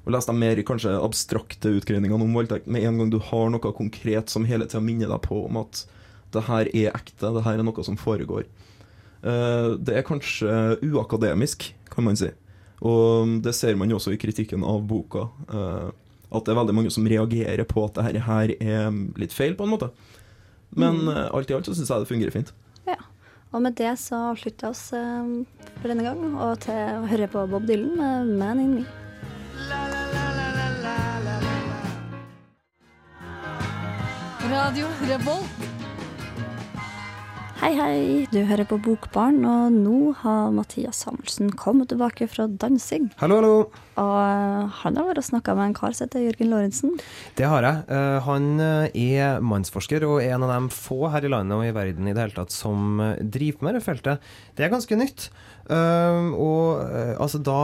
å 0.10 0.12
lese 0.14 0.32
de 0.32 0.42
mer 0.42 0.60
kanskje 0.66 0.96
abstrakte 0.98 1.72
utgreiningene 1.78 2.26
om 2.26 2.36
voldtekt 2.36 2.68
med 2.72 2.84
en 2.88 3.00
gang 3.00 3.12
du 3.14 3.20
har 3.30 3.50
noe 3.54 3.74
konkret 3.78 4.32
som 4.32 4.48
hele 4.48 4.66
tida 4.68 4.82
minner 4.84 5.12
deg 5.12 5.22
på 5.28 5.44
om 5.46 5.60
at 5.62 5.84
det 6.34 6.46
her 6.48 6.70
er 6.72 6.92
ekte, 6.94 7.32
det 7.36 7.46
her 7.46 7.60
er 7.60 7.66
noe 7.66 7.86
som 7.86 7.98
foregår. 8.00 8.48
Eh, 9.22 9.72
det 9.78 9.96
er 9.96 10.08
kanskje 10.08 10.80
uakademisk, 10.86 11.72
kan 11.94 12.08
man 12.08 12.20
si. 12.20 12.30
Og 12.86 13.40
det 13.44 13.54
ser 13.58 13.76
man 13.80 13.92
jo 13.92 14.00
også 14.00 14.14
i 14.16 14.22
kritikken 14.22 14.64
av 14.64 14.84
boka. 14.88 15.28
At 16.32 16.46
det 16.46 16.54
er 16.54 16.60
veldig 16.60 16.76
mange 16.78 16.92
som 16.94 17.06
reagerer 17.10 17.66
på 17.66 17.86
at 17.86 17.94
det 17.96 18.22
her, 18.22 18.50
er 18.62 18.92
litt 19.18 19.34
feil, 19.34 19.56
på 19.56 19.64
en 19.66 19.74
måte. 19.74 19.90
Men 20.76 21.00
Mm. 21.06 21.10
eh, 21.18 21.30
alt 21.34 21.50
i 21.50 21.54
alt 21.54 21.66
så 21.66 21.74
syns 21.76 21.90
jeg 21.90 22.00
det 22.06 22.08
fungerer 22.12 22.32
fint. 22.32 22.52
Ja. 22.88 22.96
Og 23.52 23.62
med 23.64 23.76
det 23.76 23.96
så 23.98 24.16
avslutter 24.32 24.68
vi 24.68 24.70
oss 24.70 24.94
eh, 24.94 25.46
for 25.82 25.88
denne 25.90 26.04
gang, 26.06 26.36
og 26.38 26.60
til 26.60 26.74
å 26.76 27.08
høre 27.10 27.28
på 27.28 27.48
Bob 27.50 27.66
Dylan 27.66 27.98
med 27.98 28.38
'Man 28.38 28.60
in 28.60 28.76
Me'. 28.78 29.90
Radio 34.50 34.88
Revolt. 35.08 35.69
Hei, 37.60 37.74
hei, 37.76 38.26
du 38.32 38.38
hører 38.48 38.64
på 38.64 38.78
Bokbarn, 38.80 39.42
og 39.44 39.74
nå 39.76 40.14
har 40.22 40.54
Mathias 40.56 41.02
Samuelsen 41.04 41.50
kommet 41.60 41.90
tilbake 41.92 42.24
fra 42.32 42.46
dansing. 42.48 43.10
Hallo, 43.20 43.42
hallo. 43.42 43.58
Og 44.00 44.14
eh, 44.22 44.78
han 44.78 44.96
har 44.96 45.10
vært 45.10 45.20
og 45.20 45.26
snakka 45.28 45.58
med 45.58 45.68
en 45.68 45.76
kar 45.76 45.92
som 45.92 46.08
heter 46.08 46.24
Jørgen 46.24 46.54
Lorentzen. 46.54 46.94
Det 47.36 47.50
har 47.52 47.68
jeg. 47.68 47.82
Eh, 47.92 48.20
han 48.24 48.48
eh, 48.64 48.96
er 49.18 49.44
mannsforsker 49.44 50.06
og 50.08 50.22
er 50.22 50.38
en 50.38 50.46
av 50.48 50.54
de 50.54 50.72
få 50.72 51.12
her 51.12 51.28
i 51.28 51.34
landet 51.34 51.58
og 51.58 51.68
i 51.68 51.76
verden 51.76 52.08
i 52.08 52.16
det 52.16 52.24
hele 52.24 52.38
tatt 52.38 52.56
som 52.56 53.04
driver 53.20 53.68
med 53.68 53.76
det 53.76 53.84
feltet. 53.90 54.32
Det 54.56 54.64
er 54.64 54.72
ganske 54.72 55.02
nytt. 55.02 55.28
Og 55.70 56.80
altså 57.22 57.38
da, 57.46 57.60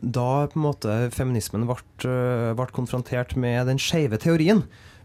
da 0.00 0.28
på 0.48 0.56
en 0.56 0.64
måte 0.64 0.94
feminismen 1.12 1.66
ble, 1.68 2.14
ble 2.56 2.70
konfrontert 2.72 3.34
med 3.36 3.66
den 3.68 3.82
skeive 3.82 4.22
teorien 4.22 4.62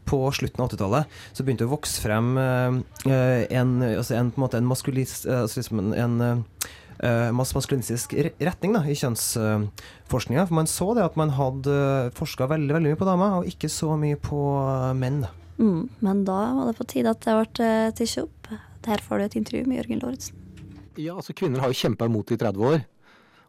på 0.07 0.19
slutten 0.35 0.63
av 0.63 0.71
80-tallet, 0.71 1.15
så 1.35 1.45
begynte 1.45 1.65
det 1.65 1.69
å 1.69 1.75
vokse 1.75 2.01
frem 2.03 2.33
eh, 2.41 2.79
eh, 3.11 3.43
en, 3.59 3.77
altså 3.83 4.17
en, 4.17 4.31
på 4.31 4.39
en, 4.39 4.45
måte 4.45 4.61
en, 4.61 4.69
maskulis, 4.69 5.19
eh, 5.27 5.43
altså 5.45 5.63
liksom 5.63 5.85
en, 5.85 5.95
en 5.97 6.45
Uh, 6.97 7.29
maskulinistisk 7.29 8.15
retning 8.41 8.71
da, 8.73 8.79
i 8.89 8.95
kjønnsforskninga. 8.97 10.47
For 10.49 10.57
man 10.57 10.65
så 10.65 10.87
det 10.97 11.03
at 11.05 11.19
man 11.19 11.29
hadde 11.37 11.75
forska 12.17 12.47
veldig, 12.49 12.71
veldig 12.73 12.89
mye 12.95 12.97
på 12.97 13.05
damer, 13.05 13.35
og 13.37 13.51
ikke 13.51 13.69
så 13.69 13.91
mye 14.01 14.17
på 14.17 14.39
menn. 14.97 15.19
Mm, 15.59 15.83
men 16.01 16.23
da 16.25 16.39
var 16.57 16.71
det 16.71 16.73
på 16.79 16.87
tide 16.89 17.13
at 17.13 17.21
det 17.21 17.35
ble 17.37 17.69
uh, 17.69 17.93
tatt 17.93 18.17
opp. 18.23 18.49
Der 18.87 19.05
får 19.05 19.21
du 19.21 19.27
et 19.27 19.37
intervju 19.43 19.69
med 19.69 19.83
Jørgen 19.83 20.01
Lorentzen. 20.01 20.41
Ja, 20.97 21.13
altså 21.13 21.37
Kvinner 21.37 21.61
har 21.61 21.69
jo 21.69 21.77
kjempa 21.77 22.09
imot 22.09 22.33
i 22.33 22.39
30 22.41 22.65
år, 22.65 22.81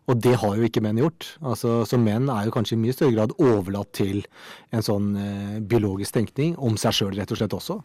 og 0.09 0.21
det 0.25 0.35
har 0.41 0.57
jo 0.57 0.65
ikke 0.65 0.81
menn 0.85 1.01
gjort. 1.01 1.27
Altså, 1.45 1.83
Så 1.89 1.99
menn 2.01 2.31
er 2.33 2.47
jo 2.49 2.55
kanskje 2.55 2.79
i 2.79 2.81
mye 2.81 2.97
større 2.97 3.15
grad 3.15 3.35
overlatt 3.45 3.93
til 3.99 4.23
en 4.73 4.85
sånn 4.85 5.11
eh, 5.21 5.59
biologisk 5.61 6.17
tenkning 6.17 6.57
om 6.57 6.79
seg 6.81 6.97
sjøl, 6.97 7.17
rett 7.19 7.33
og 7.35 7.41
slett 7.41 7.57
også. 7.57 7.79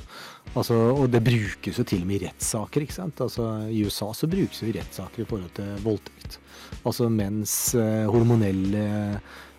Altså, 0.56 0.78
og 0.96 1.10
det 1.12 1.24
brukes 1.26 1.80
jo 1.80 1.84
til 1.88 2.06
og 2.06 2.10
med 2.10 2.22
i 2.22 2.28
rettssaker, 2.28 2.86
ikke 2.86 2.96
sant. 2.96 3.20
Altså 3.24 3.50
I 3.68 3.84
USA 3.84 4.14
så 4.16 4.30
brukes 4.32 4.64
jo 4.64 4.72
i 4.72 4.78
rettssaker 4.78 5.26
i 5.26 5.28
forhold 5.28 5.52
til 5.60 5.74
voldtekt. 5.84 6.40
Altså 6.88 7.10
menns 7.12 7.58
eh, 7.76 8.06
hormonelle 8.08 8.88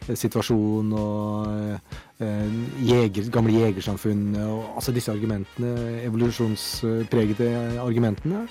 situasjon 0.05 0.91
og 0.97 2.25
eh, 2.25 2.57
jeger, 2.85 3.29
gamle 3.33 3.61
jegersamfunn 3.61 4.35
og 4.45 4.75
altså 4.79 4.93
disse 4.93 5.13
argumentene, 5.13 6.03
evolusjonspregede 6.05 7.49
argumentene, 7.81 8.45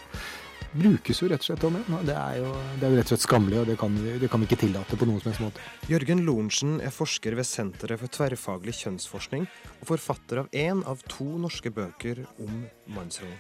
brukes 0.74 1.22
jo 1.22 1.28
rett 1.32 1.42
og 1.44 1.48
slett 1.48 1.64
om 1.68 1.76
og 1.80 2.06
Det 2.08 2.16
er 2.18 2.38
jo, 2.42 2.52
det 2.80 2.88
er 2.90 2.96
rett 2.98 3.08
og 3.08 3.14
slett 3.14 3.26
skammelig, 3.28 3.60
og 3.62 3.66
det 3.70 3.78
kan, 3.80 3.96
vi- 3.96 4.18
det 4.20 4.30
kan 4.32 4.40
vi 4.42 4.48
ikke 4.50 4.60
tillate 4.66 4.98
på 4.98 5.06
noen 5.10 5.22
som 5.22 5.32
helst 5.32 5.42
måte. 5.46 5.62
Jørgen 5.90 6.26
Lorentzen 6.26 6.80
er 6.82 6.90
forsker 6.92 7.36
ved 7.36 7.46
Senteret 7.46 8.00
for 8.00 8.08
tverrfaglig 8.08 8.74
kjønnsforskning 8.82 9.48
og 9.82 9.88
forfatter 9.88 10.40
av 10.44 10.50
én 10.52 10.86
av 10.88 11.02
to 11.08 11.26
norske 11.38 11.70
bøker 11.74 12.26
om 12.40 12.66
mannsrollen. 12.88 13.38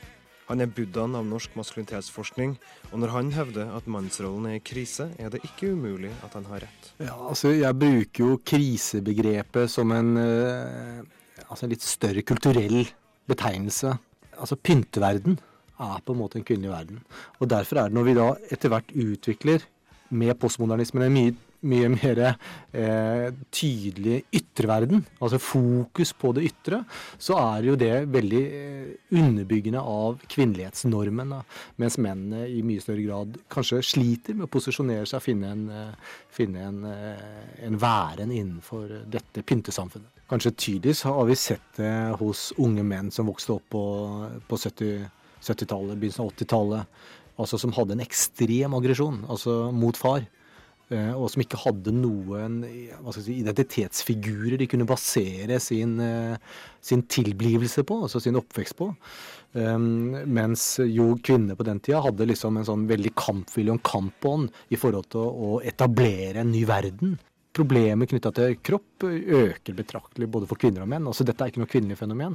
Han 0.49 0.59
er 0.59 0.67
buddhaen 0.67 1.15
av 1.15 1.23
norsk 1.25 1.53
maskulinitetsforskning, 1.55 2.57
og 2.91 2.99
når 2.99 3.09
han 3.13 3.29
hevder 3.31 3.69
at 3.77 3.85
mannsrollen 3.87 4.45
er 4.51 4.57
i 4.57 4.59
krise, 4.59 5.07
er 5.17 5.29
det 5.31 5.39
ikke 5.47 5.71
umulig 5.71 6.11
at 6.21 6.33
han 6.35 6.43
har 6.51 6.59
rett. 6.65 6.89
Ja, 6.99 7.15
altså 7.15 7.53
jeg 7.55 7.73
bruker 7.79 8.25
jo 8.25 8.37
krisebegrepet 8.43 9.69
som 9.71 9.91
en, 9.95 10.17
eh, 10.17 11.01
altså 11.49 11.63
en 11.63 11.69
litt 11.71 11.81
større 11.81 12.21
kulturell 12.27 12.85
betegnelse. 13.27 13.97
Altså 14.37 14.57
pynteverden 14.59 15.39
er 15.83 16.03
på 16.03 16.15
en 16.15 16.21
måte 16.23 16.39
en 16.39 16.47
kvinnelig 16.47 16.73
verden. 16.73 17.03
Og 17.39 17.49
derfor 17.51 17.81
er 17.81 17.89
det 17.89 17.99
når 17.99 18.09
vi 18.09 18.17
da 18.17 18.29
etter 18.51 18.73
hvert 18.73 18.93
utvikler 18.93 19.67
med 20.13 20.37
postmodernismen 20.39 21.07
en 21.07 21.13
mye, 21.13 21.33
mye 21.63 21.89
mer 21.93 22.19
eh, 22.27 23.29
tydelig 23.53 24.19
ytreverden, 24.35 25.03
altså 25.23 25.39
fokus 25.41 26.11
på 26.19 26.33
det 26.37 26.45
ytre, 26.49 26.81
så 27.17 27.37
er 27.39 27.69
jo 27.69 27.77
det 27.79 27.91
veldig 28.11 28.41
eh, 28.43 28.89
underbyggende 29.15 29.81
av 29.81 30.19
kvinnelighetsnormen. 30.29 31.33
Da. 31.37 31.41
Mens 31.81 31.97
mennene 32.01 32.45
i 32.51 32.61
mye 32.65 32.83
større 32.83 33.05
grad 33.05 33.39
kanskje 33.53 33.81
sliter 33.93 34.37
med 34.37 34.47
å 34.47 34.53
posisjonere 34.53 35.07
seg 35.09 35.23
finne 35.23 35.53
en, 35.55 35.65
eh, 35.71 36.19
finne 36.33 36.67
en, 36.67 36.83
eh, 36.91 37.25
en 37.69 37.79
væren 37.79 38.33
innenfor 38.33 38.99
dette 39.11 39.45
pyntesamfunnet. 39.47 40.11
Kanskje 40.29 40.55
tydeligst 40.55 41.07
har 41.07 41.25
vi 41.29 41.35
sett 41.37 41.75
det 41.77 41.93
hos 42.19 42.51
unge 42.57 42.83
menn 42.85 43.11
som 43.11 43.27
vokste 43.29 43.57
opp 43.57 43.67
på, 43.73 43.83
på 44.47 44.57
70 44.57 45.09
70-tallet, 45.43 45.99
begynnelsen 45.99 46.25
av 46.25 46.31
80-tallet, 46.33 47.01
altså 47.41 47.59
som 47.61 47.73
hadde 47.75 47.97
en 47.97 48.05
ekstrem 48.05 48.77
aggresjon 48.77 49.23
altså 49.31 49.57
mot 49.73 49.97
far. 49.97 50.25
eh, 50.93 51.11
Og 51.13 51.29
som 51.31 51.41
ikke 51.41 51.61
hadde 51.63 51.93
noen 51.95 52.59
si, 53.15 53.39
identitetsfigurer 53.39 54.59
de 54.61 54.67
kunne 54.69 54.85
basere 54.89 55.59
sin, 55.59 55.99
eh, 55.99 56.37
sin 56.81 57.03
tilblivelse 57.03 57.83
på, 57.87 58.03
altså 58.05 58.21
sin 58.21 58.37
oppvekst 58.37 58.77
på. 58.77 58.91
Um, 59.53 60.15
mens 60.33 60.79
jo 60.81 61.11
kvinner 61.21 61.53
på 61.53 61.65
den 61.67 61.79
tida 61.79 61.99
hadde 62.01 62.25
liksom 62.25 62.57
en 62.57 62.65
sånn 62.65 62.87
veldig 62.89 63.11
kampvilje 63.13 63.69
og 63.69 63.77
en 63.77 63.83
kampånd 63.85 64.63
i 64.73 64.79
forhold 64.81 65.11
til 65.13 65.21
å, 65.21 65.29
å 65.29 65.61
etablere 65.61 66.41
en 66.41 66.49
ny 66.49 66.63
verden. 66.65 67.19
Problemet 67.53 68.09
knytta 68.09 68.31
til 68.33 68.55
kropp 68.65 69.05
øker 69.05 69.75
betraktelig 69.77 70.25
både 70.31 70.47
for 70.49 70.57
kvinner 70.57 70.85
og 70.85 70.89
menn. 70.89 71.05
Altså 71.05 71.25
Dette 71.27 71.45
er 71.45 71.51
ikke 71.51 71.61
noe 71.61 71.69
kvinnelig 71.69 71.99
fenomen. 71.99 72.33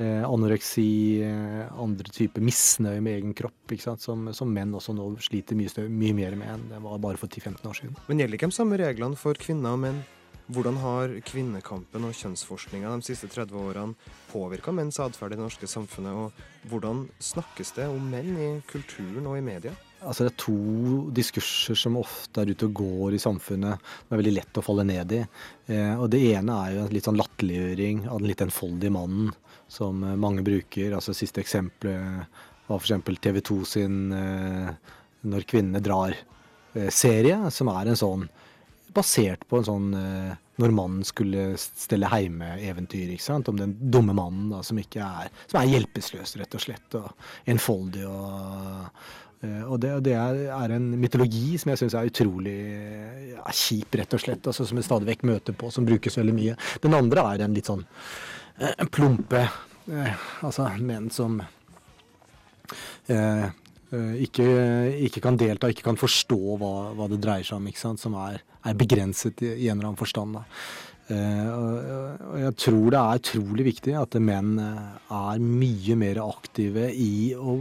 Eh, 0.00 0.22
anoreksi, 0.24 0.88
eh, 1.26 1.66
andre 1.76 2.08
typer 2.08 2.44
misnøye 2.44 3.02
med 3.04 3.18
egen 3.18 3.34
kropp? 3.36 3.74
Som, 4.00 4.30
som 4.32 4.52
menn 4.52 4.72
også 4.76 4.94
nå 4.96 5.10
sliter 5.20 5.58
mye, 5.58 5.88
mye 5.90 6.16
mer 6.16 6.36
med 6.38 6.52
enn 6.54 6.68
det 6.70 6.78
var 6.84 7.00
bare 7.02 7.20
for 7.20 7.28
10-15 7.28 7.68
år 7.68 7.80
siden. 7.80 7.96
Men 8.08 8.22
gjelder 8.22 8.38
ikke 8.38 8.48
de 8.52 8.56
samme 8.56 8.78
reglene 8.80 9.18
for 9.20 9.36
kvinner 9.40 9.76
og 9.76 9.82
menn? 9.84 10.04
Hvordan 10.46 10.76
har 10.78 11.12
kvinnekampen 11.26 12.06
og 12.06 12.14
kjønnsforskninga 12.14 12.92
de 12.94 13.08
siste 13.08 13.26
30 13.32 13.58
årene 13.58 14.12
påvirka 14.30 14.70
menns 14.72 15.00
atferd 15.02 15.34
i 15.34 15.36
det 15.36 15.42
norske 15.42 15.66
samfunnet, 15.66 16.14
og 16.14 16.70
hvordan 16.70 17.08
snakkes 17.18 17.74
det 17.74 17.88
om 17.90 18.06
menn 18.12 18.38
i 18.38 18.50
kulturen 18.70 19.26
og 19.26 19.40
i 19.40 19.44
media? 19.44 19.74
Altså 20.04 20.26
Det 20.26 20.32
er 20.32 20.40
to 20.42 20.56
diskurser 21.16 21.78
som 21.78 21.96
ofte 22.00 22.42
er 22.42 22.52
ute 22.52 22.68
og 22.68 22.76
går 22.80 23.16
i 23.16 23.22
samfunnet, 23.22 23.80
som 23.80 24.14
er 24.14 24.20
veldig 24.20 24.34
lett 24.36 24.60
å 24.60 24.64
falle 24.64 24.84
ned 24.86 25.14
i. 25.16 25.22
Eh, 25.72 25.94
og 25.94 26.10
Det 26.12 26.20
ene 26.34 26.58
er 26.62 26.74
jo 26.74 26.84
en 26.84 26.94
litt 26.94 27.08
sånn 27.08 27.20
latterliggjøring 27.20 28.04
av 28.10 28.20
den 28.20 28.30
litt 28.30 28.44
enfoldige 28.44 28.94
mannen, 28.94 29.32
som 29.72 30.04
eh, 30.04 30.18
mange 30.20 30.44
bruker. 30.46 30.94
Altså 30.98 31.16
Siste 31.16 31.42
eksempelet 31.42 32.28
var 32.68 32.82
f.eks. 32.82 33.20
TV 33.22 33.40
2 33.40 33.60
sin 33.64 34.00
eh, 34.12 34.74
'Når 35.26 35.46
kvinnene 35.48 35.82
drar'-serie, 35.82 37.50
som 37.50 37.72
er 37.72 37.88
en 37.90 37.98
sånn 37.98 38.28
basert 38.96 39.42
på 39.48 39.60
en 39.60 39.66
sånn 39.66 39.94
eh, 39.96 40.34
når 40.56 40.72
mannen 40.72 41.04
skulle 41.04 41.50
stelle 41.60 42.08
heime-eventyr, 42.08 43.12
om 43.50 43.58
den 43.58 43.74
dumme 43.92 44.14
mannen 44.16 44.48
da, 44.54 44.62
som 44.64 44.78
er 44.80 45.28
som 45.46 45.60
er 45.60 45.68
hjelpeløs, 45.68 46.36
rett 46.40 46.56
og 46.56 46.64
slett, 46.64 46.96
og 46.96 47.10
enfoldig. 47.52 48.06
og 48.08 48.30
eh, 48.62 49.14
og 49.66 49.80
det, 49.82 49.92
det 50.06 50.14
er, 50.16 50.74
en 50.76 50.88
mytologi 51.00 51.58
som 51.60 51.72
jeg 51.72 51.82
syns 51.82 51.96
er 51.98 52.10
utrolig 52.10 52.56
ja, 53.32 53.44
kjip, 53.50 53.98
rett 54.00 54.16
og 54.16 54.22
slett. 54.22 54.46
Altså, 54.46 54.66
som 54.68 54.80
jeg 54.80 54.88
stadig 54.88 55.10
vekk 55.10 55.26
møter 55.28 55.58
på, 55.58 55.70
som 55.74 55.88
brukes 55.88 56.18
veldig 56.20 56.36
mye. 56.36 56.56
Den 56.84 56.98
andre 56.98 57.28
er 57.32 57.46
en 57.46 57.56
litt 57.56 57.70
sånn 57.70 57.84
eh, 57.84 58.72
en 58.72 58.92
plumpe 58.92 59.44
eh, 59.44 60.26
Altså 60.46 60.70
menn 60.80 61.10
som 61.14 61.38
eh, 61.42 63.46
eh, 63.46 64.16
ikke, 64.26 64.48
ikke 65.08 65.24
kan 65.24 65.38
delta, 65.40 65.70
ikke 65.70 65.88
kan 65.90 66.00
forstå 66.00 66.40
hva, 66.60 66.74
hva 66.96 67.10
det 67.12 67.22
dreier 67.22 67.46
seg 67.46 67.60
om. 67.60 67.70
Som 68.00 68.18
er, 68.26 68.42
er 68.66 68.78
begrenset 68.78 69.44
i, 69.46 69.54
en 69.68 69.78
eller 69.78 69.92
annen 69.92 70.00
forstand. 70.00 70.42
Eh, 71.06 71.48
og, 71.54 72.22
og 72.32 72.38
jeg 72.42 72.54
tror 72.64 72.86
det 72.90 73.00
er 73.00 73.20
utrolig 73.20 73.66
viktig 73.68 73.92
at 73.94 74.16
menn 74.18 74.56
eh, 74.58 74.86
er 75.14 75.42
mye 75.42 75.96
mer 76.00 76.18
aktive 76.24 76.88
i 76.90 77.30
å 77.38 77.60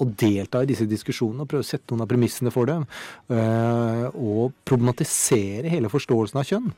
å 0.00 0.08
delta 0.22 0.62
i 0.62 0.68
disse 0.70 0.86
diskusjonene 0.88 1.44
og 1.44 1.50
prøve 1.50 1.64
å 1.64 1.70
sette 1.70 1.92
noen 1.92 2.04
av 2.04 2.10
premissene 2.10 2.52
for 2.54 2.70
dem. 2.70 2.86
eh, 3.28 4.06
og 4.14 4.54
problematisere 4.64 5.70
hele 5.72 5.90
forståelsen 5.92 6.40
av 6.40 6.46
kjønn. 6.48 6.70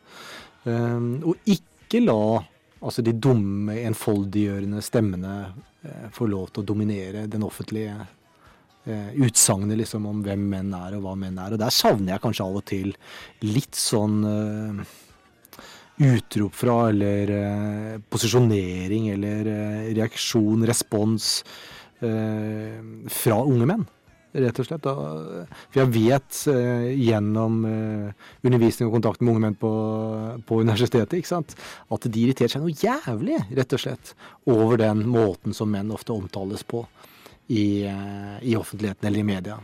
Eh, 0.65 1.05
og 1.29 1.37
ikke 1.47 2.03
la 2.05 2.43
altså 2.83 3.03
de 3.03 3.13
dumme, 3.15 3.77
enfoldiggjørende 3.87 4.83
stemmene 4.83 5.37
eh, 5.85 6.09
få 6.13 6.27
lov 6.27 6.51
til 6.51 6.63
å 6.63 6.69
dominere 6.73 7.29
den 7.31 7.47
offentlige 7.47 8.07
utsagnet 8.83 9.79
liksom, 9.79 10.09
om 10.11 10.25
hvem 10.27 10.41
menn 10.51 10.73
er 10.75 10.97
og 10.97 11.05
hva 11.05 11.13
menn 11.15 11.37
er. 11.39 11.55
Og 11.55 11.61
der 11.63 11.71
savner 11.71 12.17
jeg 12.17 12.23
kanskje 12.25 12.47
av 12.49 12.57
og 12.59 12.65
til 12.67 12.89
litt 13.47 13.79
sånn 13.79 14.17
uh, 14.27 14.81
utrop 16.01 16.55
fra, 16.57 16.89
eller 16.89 17.31
eh, 17.37 18.01
posisjonering, 18.11 19.11
eller 19.13 19.51
eh, 19.53 19.93
reaksjon, 19.97 20.65
respons 20.69 21.43
fra 22.03 23.37
unge 23.47 23.67
menn. 23.69 23.85
Rett 24.33 24.57
og 24.63 24.65
slett. 24.65 24.87
For 24.89 25.77
jeg 25.77 25.91
vet 25.93 26.39
eh, 26.49 26.87
gjennom 26.97 27.59
eh, 27.69 28.29
undervisning 28.47 28.89
og 28.89 28.97
kontakt 28.97 29.21
med 29.21 29.35
unge 29.35 29.43
menn 29.45 29.57
på, 29.61 29.73
på 30.49 30.61
universitetet 30.65 31.29
sant? 31.29 31.53
at 31.93 32.07
de 32.09 32.23
irriterer 32.23 32.55
seg 32.55 32.65
noe 32.65 32.73
jævlig, 32.73 33.43
rett 33.53 33.77
og 33.77 33.83
slett, 33.83 34.15
over 34.49 34.81
den 34.81 35.05
måten 35.13 35.53
som 35.57 35.69
menn 35.73 35.93
ofte 35.93 36.17
omtales 36.17 36.65
på 36.65 36.81
i, 37.53 37.85
eh, 37.85 38.39
i 38.49 38.57
offentligheten 38.57 39.11
eller 39.11 39.21
i 39.21 39.29
media. 39.35 39.59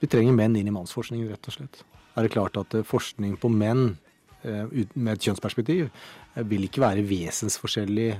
Vi 0.00 0.08
trenger 0.08 0.36
menn 0.36 0.56
inn 0.56 0.72
i 0.72 0.74
mannsforskningen, 0.74 1.28
rett 1.28 1.52
og 1.52 1.58
slett. 1.58 1.84
Er 2.16 2.24
det 2.24 2.32
klart 2.32 2.56
at 2.60 2.78
eh, 2.78 2.86
forskning 2.86 3.36
på 3.42 3.52
menn 3.52 3.98
eh, 4.40 4.64
med 4.94 5.12
et 5.18 5.28
kjønnsperspektiv 5.28 5.90
eh, 5.90 6.48
vil 6.48 6.64
ikke 6.64 6.86
være 6.86 7.04
vesensforskjellig 7.12 8.10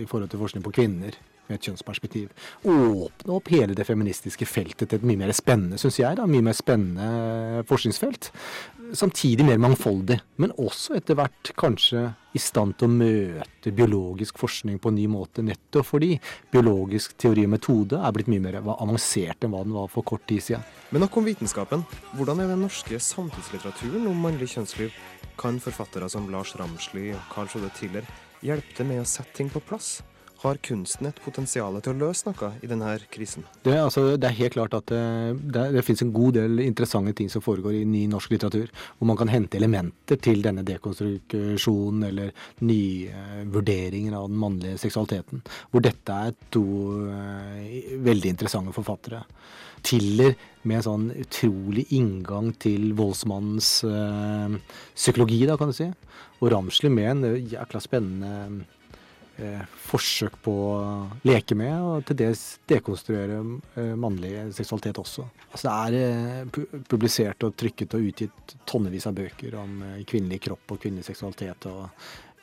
i 0.00 0.08
forhold 0.08 0.32
til 0.32 0.40
forskning 0.40 0.64
på 0.64 0.72
kvinner 0.80 1.20
med 1.48 1.58
et 1.58 1.68
kjønnsperspektiv. 1.68 2.32
Åpne 2.64 3.36
opp 3.36 3.50
hele 3.52 3.76
det 3.76 3.86
feministiske 3.88 4.48
feltet 4.48 4.90
til 4.90 5.00
et 5.00 5.06
mye 5.06 5.20
mer 5.24 5.34
spennende, 5.36 5.80
syns 5.80 6.00
jeg, 6.00 6.18
da, 6.18 6.26
mye 6.30 6.44
mer 6.44 6.56
spennende 6.56 7.64
forskningsfelt. 7.68 8.30
Samtidig 8.94 9.46
mer 9.48 9.58
mangfoldig, 9.62 10.18
men 10.42 10.52
også 10.60 10.98
etter 10.98 11.16
hvert 11.18 11.50
kanskje 11.58 12.04
i 12.34 12.40
stand 12.42 12.76
til 12.78 12.88
å 12.88 12.94
møte 12.94 13.72
biologisk 13.74 14.38
forskning 14.42 14.80
på 14.82 14.90
en 14.90 14.98
ny 14.98 15.06
måte, 15.10 15.42
nettopp 15.46 15.88
fordi 15.88 16.12
biologisk 16.52 17.16
teori 17.20 17.46
og 17.46 17.54
metode 17.54 18.00
er 18.00 18.14
blitt 18.14 18.30
mye 18.30 18.42
mer 18.44 18.60
avansert 18.62 19.46
enn 19.46 19.54
hva 19.54 19.64
den 19.66 19.76
var 19.76 19.90
for 19.92 20.06
kort 20.06 20.26
tid 20.30 20.44
siden. 20.44 20.64
Men 20.90 21.04
nok 21.06 21.18
om 21.18 21.28
vitenskapen. 21.28 21.84
Hvordan 22.14 22.42
er 22.42 22.50
den 22.52 22.64
norske 22.66 23.00
samtidslitteraturen 23.02 24.08
om 24.10 24.24
mannlig 24.26 24.52
kjønnsliv? 24.54 24.94
Kan 25.40 25.58
forfattere 25.62 26.08
som 26.10 26.28
Lars 26.30 26.54
Ramsli 26.58 27.08
og 27.14 27.30
Carl 27.32 27.50
Sjode 27.50 27.72
Tiller 27.78 28.06
hjelpe 28.44 28.76
til 28.76 28.90
med 28.90 29.02
å 29.02 29.08
sette 29.08 29.34
ting 29.34 29.50
på 29.50 29.62
plass? 29.64 29.96
Har 30.44 30.58
kunsten 30.60 31.08
et 31.08 31.20
potensial 31.24 31.78
til 31.80 31.94
å 31.94 32.00
løse 32.02 32.28
noe 32.28 32.50
i 32.60 32.68
denne 32.68 32.90
krisen? 33.12 33.46
Det, 33.64 33.78
altså, 33.80 34.02
det 34.20 34.28
er 34.28 34.36
helt 34.42 34.56
klart 34.58 34.76
at 34.76 34.90
det, 34.92 35.00
det, 35.40 35.62
det 35.72 35.84
finnes 35.86 36.04
en 36.04 36.12
god 36.12 36.36
del 36.36 36.60
interessante 36.66 37.14
ting 37.16 37.30
som 37.32 37.40
foregår 37.44 37.78
i 37.78 37.86
ny 37.88 38.02
norsk 38.12 38.34
litteratur, 38.34 38.68
hvor 38.98 39.08
man 39.08 39.16
kan 39.16 39.32
hente 39.32 39.56
elementer 39.56 40.20
til 40.20 40.44
denne 40.44 40.66
dekonstruksjonen 40.68 42.04
eller 42.10 42.34
nyvurderingen 42.60 44.18
av 44.18 44.28
den 44.28 44.40
mannlige 44.44 44.82
seksualiteten. 44.84 45.40
Hvor 45.72 45.84
dette 45.84 46.20
er 46.28 46.36
to 46.52 46.64
uh, 47.08 47.96
veldig 48.04 48.34
interessante 48.36 48.76
forfattere. 48.76 49.24
Tiller 49.84 50.36
med 50.64 50.82
en 50.82 50.86
sånn 50.90 51.10
utrolig 51.24 51.86
inngang 51.96 52.52
til 52.60 52.92
voldsmannens 52.96 53.78
uh, 53.88 54.60
psykologi, 54.92 55.44
da, 55.48 55.56
kan 55.60 55.72
du 55.72 55.76
si. 55.76 55.88
Og 56.42 56.50
Ramsli 56.52 56.90
med 56.92 57.10
en 57.10 57.24
eh, 57.28 57.42
jækla 57.54 57.80
spennende 57.80 58.30
eh, 58.44 58.73
forsøk 59.88 60.36
på 60.44 60.52
å 60.54 60.74
leke 61.26 61.56
med, 61.58 61.74
og 61.82 62.04
til 62.08 62.18
dels 62.20 62.42
dekonstruere 62.70 63.40
eh, 63.80 63.94
mannlig 63.98 64.32
seksualitet 64.54 65.00
også. 65.02 65.26
Altså 65.50 65.66
det 65.66 66.04
er 66.04 66.44
eh, 66.44 66.60
publisert 66.90 67.46
og 67.46 67.56
trykket 67.58 67.96
og 67.98 68.06
utgitt 68.10 68.54
tonnevis 68.68 69.08
av 69.10 69.16
bøker 69.18 69.58
om 69.58 69.82
eh, 69.88 70.04
kvinnelig 70.06 70.40
kropp 70.46 70.76
og 70.76 70.80
kvinnelig 70.84 71.08
seksualitet. 71.08 71.66
og 71.70 71.84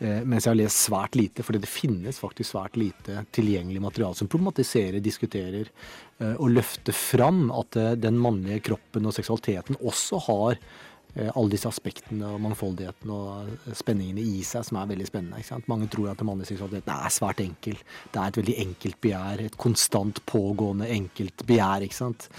eh, 0.04 0.22
mens 0.28 0.46
jeg 0.46 0.52
har 0.52 0.60
lest 0.60 0.84
svært 0.90 1.16
lite, 1.16 1.48
fordi 1.48 1.64
det 1.64 1.72
finnes 1.72 2.20
faktisk 2.20 2.52
svært 2.52 2.80
lite 2.80 3.24
tilgjengelig 3.32 3.84
materiale 3.88 4.20
som 4.20 4.32
problematiserer, 4.32 5.00
diskuterer 5.00 5.72
eh, 6.20 6.36
og 6.36 6.52
løfter 6.58 6.96
fram 6.98 7.50
at 7.56 7.80
eh, 7.80 7.98
den 8.00 8.20
mannlige 8.20 8.66
kroppen 8.72 9.08
og 9.08 9.16
seksualiteten 9.16 9.80
også 9.80 10.26
har 10.28 10.58
eh, 10.60 10.70
alle 11.12 11.52
disse 11.52 11.68
aspektene 11.68 12.28
og 12.32 12.40
mangfoldigheten 12.40 13.12
og 13.12 13.72
spenningene 13.76 14.24
i 14.24 14.44
seg 14.48 14.64
som 14.64 14.78
er 14.80 14.90
veldig 14.94 15.08
spennende. 15.10 15.62
Mange 15.68 15.90
tror 15.92 16.12
at 16.12 16.22
den 16.22 16.30
mannlige 16.30 16.54
seksualiteten 16.54 16.94
er 16.94 17.12
svært 17.12 17.44
enkel. 17.44 17.76
Det 18.14 18.22
er 18.22 18.32
et 18.32 18.40
veldig 18.40 18.56
enkelt 18.64 19.00
begjær. 19.04 19.44
Et 19.44 19.58
konstant 19.60 20.22
pågående 20.32 20.88
enkelt 20.96 21.44
begjær, 21.48 21.84
ikke 21.88 22.00
sant. 22.00 22.30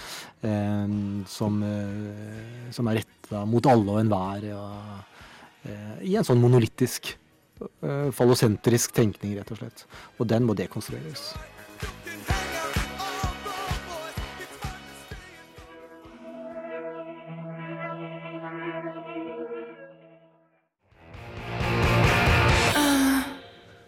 Eh, 0.41 0.97
som, 1.29 1.63
eh, 1.63 2.69
som 2.73 2.89
er 2.89 3.03
retta 3.03 3.45
mot 3.49 3.67
alle 3.69 3.97
og 3.97 4.01
enhver. 4.01 4.49
Eh, 4.51 6.07
I 6.09 6.17
en 6.17 6.27
sånn 6.27 6.41
monolittisk, 6.43 7.13
eh, 7.61 8.11
fallosentrisk 8.11 8.97
tenkning, 8.97 9.37
rett 9.39 9.53
og 9.53 9.61
slett. 9.61 9.85
Og 10.19 10.27
den 10.27 10.49
må 10.49 10.57
dekonstrueres. 10.57 11.35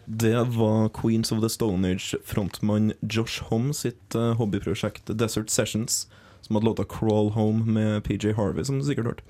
Det 0.07 0.37
var 0.57 0.89
Queens 0.89 1.33
of 1.33 1.41
the 1.41 1.49
Stone 1.49 1.89
Age-frontmann 1.89 2.93
Josh 3.01 3.43
Homme 3.49 3.75
sitt 3.75 4.15
eh, 4.15 4.35
hobbyprosjekt 4.37 5.13
Desert 5.19 5.51
Sessions, 5.51 6.07
som 6.41 6.57
hadde 6.57 6.67
låta 6.67 6.85
'Crawl 6.85 7.33
Home' 7.33 7.65
med 7.65 8.05
PJ 8.05 8.33
Harvey, 8.37 8.65
som 8.65 8.79
du 8.79 8.85
sikkert 8.85 9.07
hørte. 9.07 9.23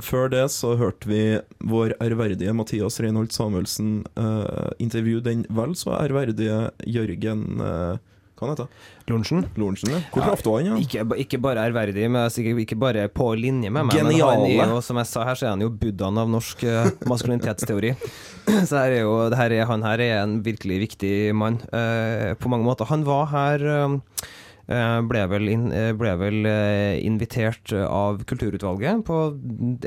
Før 0.00 0.30
det 0.32 0.46
så 0.48 0.72
hørte 0.80 1.08
vi 1.08 1.40
vår 1.60 1.92
ærverdige 2.00 2.54
Mathias 2.56 2.96
Reinholt 3.00 3.32
Samuelsen 3.32 4.06
eh, 4.16 4.70
intervjue 4.80 5.20
den 5.20 5.44
vel 5.52 5.74
så 5.76 5.98
ærverdige 6.00 6.70
Jørgen 6.88 7.60
eh, 7.60 7.98
Hva 8.42 8.48
han 8.48 8.56
heter 8.56 9.06
Lorentzen? 9.06 9.44
Lorentzen? 9.54 9.92
Ja. 9.94 10.00
Hvor 10.10 10.24
traff 10.26 10.42
du 10.42 10.50
han? 10.50 10.66
Ja? 10.66 10.78
Ikke, 10.82 11.04
ikke 11.22 11.38
bare 11.42 11.62
ærverdig, 11.68 12.08
men 12.10 12.26
ikke, 12.26 12.54
ikke 12.64 12.78
bare 12.80 13.06
på 13.12 13.28
linje 13.38 13.70
med 13.70 13.86
meg. 13.86 13.94
Geniale. 13.94 14.42
Men 14.42 14.58
han 14.58 14.70
er 14.72 14.74
jo, 14.74 14.82
som 14.82 14.98
jeg 14.98 15.10
sa 15.12 15.26
her, 15.28 15.38
så 15.38 15.46
er 15.46 15.54
han 15.54 15.62
jo 15.62 15.70
buddhaen 15.70 16.18
av 16.18 16.30
norsk 16.32 16.64
eh, 16.66 16.90
maskulinitetsteori. 17.06 17.94
så 18.68 18.80
her 18.80 18.96
er 18.96 19.02
jo, 19.04 19.14
det 19.30 19.38
her 19.38 19.54
er, 19.54 19.64
han 19.70 19.86
her 19.86 20.02
er 20.02 20.16
en 20.24 20.40
virkelig 20.42 20.80
viktig 20.88 21.14
mann 21.38 21.60
uh, 21.70 22.34
på 22.34 22.50
mange 22.50 22.66
måter. 22.66 22.90
Han 22.90 23.06
var 23.06 23.30
her 23.30 23.66
eh, 23.70 24.98
ble 25.06 25.24
vel, 25.30 25.48
eh, 25.70 25.92
ble 25.98 26.18
vel 26.18 26.52
invitert 26.98 27.74
av 27.86 28.22
Kulturutvalget 28.26 29.06
på 29.06 29.22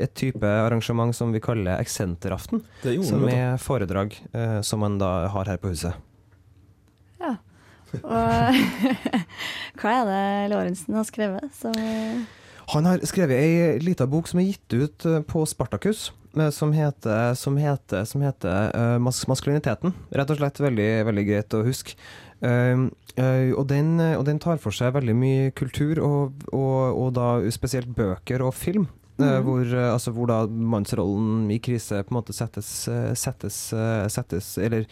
et 0.00 0.16
type 0.16 0.56
arrangement 0.64 1.12
som 1.16 1.36
vi 1.36 1.44
kaller 1.44 1.76
Eksenteraften. 1.76 2.64
Som 3.04 3.28
er 3.28 3.60
foredrag 3.60 4.16
som 4.64 4.84
man 4.84 5.00
da 5.02 5.26
har 5.36 5.52
her 5.52 5.60
på 5.60 5.76
huset. 5.76 5.96
Og 8.02 9.06
hva 9.80 9.94
er 10.00 10.10
det 10.10 10.24
Lorentzen 10.52 10.96
har 10.98 11.06
skrevet? 11.08 11.46
Så, 11.56 11.72
Han 12.72 12.88
har 12.88 13.02
skrevet 13.06 13.38
ei 13.38 13.80
lita 13.82 14.06
bok 14.10 14.28
som 14.30 14.40
er 14.42 14.50
gitt 14.50 14.76
ut 14.76 15.06
eh, 15.06 15.22
på 15.26 15.44
Spartakus, 15.46 16.10
eh, 16.36 16.50
som 16.50 16.72
heter, 16.74 17.34
som 17.38 17.56
heter, 17.60 18.04
som 18.08 18.24
heter 18.26 18.70
uh, 18.74 18.98
mas 19.02 19.22
Maskuliniteten. 19.30 19.94
Rett 20.12 20.32
og 20.34 20.40
slett 20.40 20.60
veldig, 20.64 20.90
veldig 21.10 21.26
greit 21.28 21.56
å 21.56 21.64
huske. 21.66 21.96
Uh, 22.42 22.88
uh, 23.16 23.52
og, 23.56 23.64
den, 23.70 23.96
og 24.00 24.26
den 24.28 24.42
tar 24.42 24.58
for 24.60 24.74
seg 24.76 24.92
veldig 24.98 25.14
mye 25.16 25.50
kultur, 25.56 26.02
og, 26.04 26.46
og, 26.52 26.78
og 27.06 27.10
da 27.16 27.30
spesielt 27.54 27.94
bøker 27.96 28.44
og 28.44 28.54
film. 28.58 28.88
eh, 29.16 29.38
Hvor, 29.40 29.64
altså, 29.94 30.12
hvor 30.12 30.28
da 30.28 30.42
mannsrollen 30.46 31.46
i 31.54 31.56
krise 31.64 32.02
på 32.04 32.12
en 32.12 32.18
måte 32.18 32.34
settes, 32.36 32.68
settes, 33.16 33.60
settes 34.12 34.50
Eller 34.60 34.84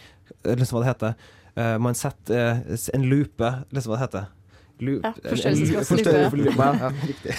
eller 0.45 0.65
hva 0.71 0.81
det 0.81 0.89
heter. 0.89 1.31
Eh, 1.55 1.77
man 1.79 1.95
setter 1.95 2.57
uh, 2.67 2.75
en 2.93 3.03
lupe, 3.07 3.47
liksom 3.71 3.91
hva 3.93 3.99
det 3.99 4.05
heter. 4.09 4.25
Loop, 4.83 5.05
Ja, 5.05 5.07
en- 5.07 5.13
en- 5.23 5.29
forstørrelsesglass 5.31 5.87
forstørre- 5.87 6.27
Ja, 6.57 6.73
ja, 6.75 6.89
riktig. 7.07 7.31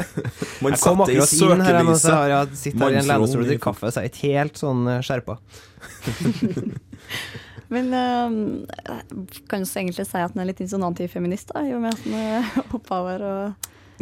Man 0.62 0.72
Jeg 0.74 0.78
satte 0.82 1.12
i 1.14 1.16
søkelyset. 1.24 2.28
jeg 2.28 2.48
sitter 2.60 2.84
her 2.84 2.90
i 2.90 2.92
en 3.00 3.06
lenestol 3.08 3.40
og 3.40 3.46
i- 3.46 3.48
drikker 3.48 3.64
kaffe, 3.72 3.86
så 3.88 3.96
jeg 4.02 4.04
er 4.04 4.10
ikke 4.12 4.32
helt 4.36 4.56
sånn 4.60 4.82
eh, 4.92 5.00
skjerpa. 5.00 5.34
men 7.74 7.86
um, 7.94 8.66
kan 9.48 9.62
du 9.64 9.70
egentlig 9.70 10.04
si 10.06 10.18
at 10.20 10.32
han 10.34 10.42
er 10.44 10.48
litt 10.50 10.60
sånn 10.70 10.84
antifeminist, 10.86 11.48
da, 11.54 11.60
i 11.64 11.72
og 11.74 11.80
med 11.86 11.92
at 11.94 12.02
han 12.04 12.14
er 12.20 12.42
opphaver 12.76 13.18
og 13.30 13.44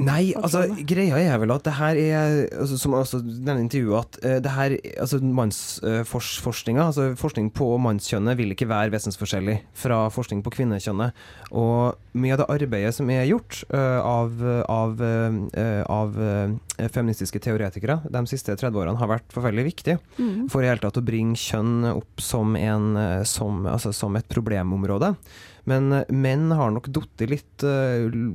Nei, 0.00 0.33
altså 0.38 0.64
greia 0.88 1.18
er 1.20 1.40
vel 1.42 1.52
at 1.52 1.66
det 1.66 1.74
her 1.76 1.98
er 2.00 2.46
altså, 2.48 2.78
Som 2.81 2.94
altså, 2.96 3.18
denne 3.20 3.61
intervjuet, 3.61 4.16
at 4.16 4.24
uh, 4.24 4.38
det 4.44 4.55
her 4.55 4.76
altså 4.96 5.20
mannsforskninga, 5.20 6.87
altså 6.87 7.11
forskning 7.18 7.50
på 7.52 7.74
mannskjønnet, 7.76 8.38
vil 8.38 8.55
ikke 8.55 8.70
være 8.70 8.94
vesensforskjellig 8.94 9.59
fra 9.76 10.07
forskning 10.12 10.40
på 10.44 10.55
kvinnekjønnet. 10.57 11.12
Og 11.52 11.98
mye 12.12 12.35
av 12.35 12.42
det 12.42 12.48
arbeidet 12.53 12.92
som 12.96 13.11
er 13.12 13.25
gjort 13.29 13.62
uh, 13.72 14.01
av, 14.05 14.42
av, 14.68 15.01
uh, 15.01 15.83
av 15.88 16.18
uh, 16.18 16.88
feministiske 16.92 17.40
teoretikere 17.42 18.01
de 18.12 18.25
siste 18.29 18.57
30 18.59 18.83
årene, 18.83 18.98
har 19.01 19.11
vært 19.11 19.33
forferdelig 19.33 19.64
viktig 19.70 19.96
mm. 20.18 20.51
for 20.53 20.64
i 20.64 20.68
hele 20.68 20.83
tatt 20.83 21.01
å 21.01 21.05
bringe 21.05 21.38
kjønn 21.40 21.88
opp 21.94 22.20
som, 22.22 22.57
en, 22.59 22.98
som, 23.29 23.64
altså, 23.70 23.94
som 23.96 24.18
et 24.18 24.29
problemområde. 24.29 25.14
Men 25.68 26.03
menn 26.11 26.51
har 26.59 26.72
nok 26.75 26.88
falt 26.90 27.22
litt, 27.31 27.62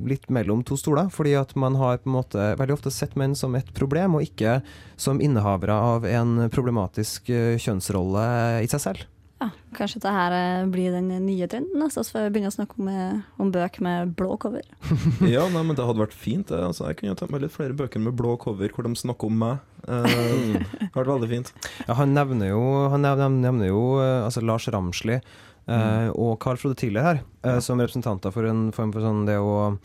litt 0.07 0.29
mellom 0.31 0.61
to 0.63 0.77
stoler, 0.79 1.09
fordi 1.11 1.33
at 1.35 1.51
man 1.59 1.75
har 1.75 1.99
på 1.99 2.07
en 2.07 2.15
måte 2.15 2.45
veldig 2.61 2.77
ofte 2.77 2.93
sett 2.95 3.17
menn 3.19 3.35
som 3.35 3.57
et 3.59 3.67
problem, 3.75 4.15
og 4.15 4.23
ikke 4.23 4.61
som 4.95 5.19
innehavere 5.19 5.75
av 5.75 6.07
en 6.07 6.47
problematisk 6.53 7.27
kjønnsrolle 7.27 8.23
i 8.63 8.71
seg 8.71 8.85
selv. 8.85 9.07
Ja, 9.37 9.51
kanskje 9.77 9.99
dette 9.99 10.11
her 10.15 10.33
eh, 10.33 10.67
blir 10.73 10.95
den 10.95 11.11
nye 11.27 11.45
trenden, 11.49 11.81
altså, 11.85 12.01
så 12.01 12.15
får 12.15 12.23
vi 12.25 12.31
begynne 12.35 12.49
å 12.49 12.55
snakke 12.55 12.79
om, 12.81 12.87
eh, 12.89 13.19
om 13.37 13.51
bøker 13.53 13.83
med 13.85 14.15
blå 14.17 14.33
cover. 14.41 14.65
Ja, 15.35 15.43
nei, 15.53 15.61
men 15.61 15.77
det 15.77 15.85
hadde 15.85 16.01
vært 16.01 16.15
fint. 16.17 16.49
Det. 16.49 16.57
Altså, 16.65 16.87
jeg 16.89 16.97
kunne 17.01 17.17
tatt 17.19 17.33
meg 17.33 17.43
litt 17.45 17.53
flere 17.53 17.77
bøker 17.77 18.01
med 18.01 18.17
blå 18.17 18.33
cover 18.41 18.73
hvor 18.73 18.87
de 18.87 18.97
snakker 18.97 19.29
om 19.29 19.37
meg. 19.43 19.61
Eh, 19.85 20.07
det 20.07 20.89
hadde 20.89 20.95
vært 20.97 21.13
veldig 21.13 21.31
fint. 21.35 21.53
Ja, 21.85 21.99
han 22.01 22.17
nevner 22.17 22.49
jo, 22.49 22.63
han 22.95 23.05
nevner, 23.05 23.37
nevner 23.45 23.69
jo 23.69 23.83
eh, 24.01 24.23
altså 24.25 24.41
Lars 24.41 24.65
Ramsli 24.73 25.19
eh, 25.19 26.09
og 26.15 26.37
Carl 26.41 26.57
Frode 26.57 26.79
Tiller 26.81 27.05
her, 27.05 27.21
eh, 27.45 27.61
som 27.61 27.77
representanter 27.83 28.33
for 28.33 28.49
en 28.49 28.71
form 28.75 28.95
for 28.95 29.05
sånn 29.05 29.25
det 29.29 29.37
å 29.37 29.75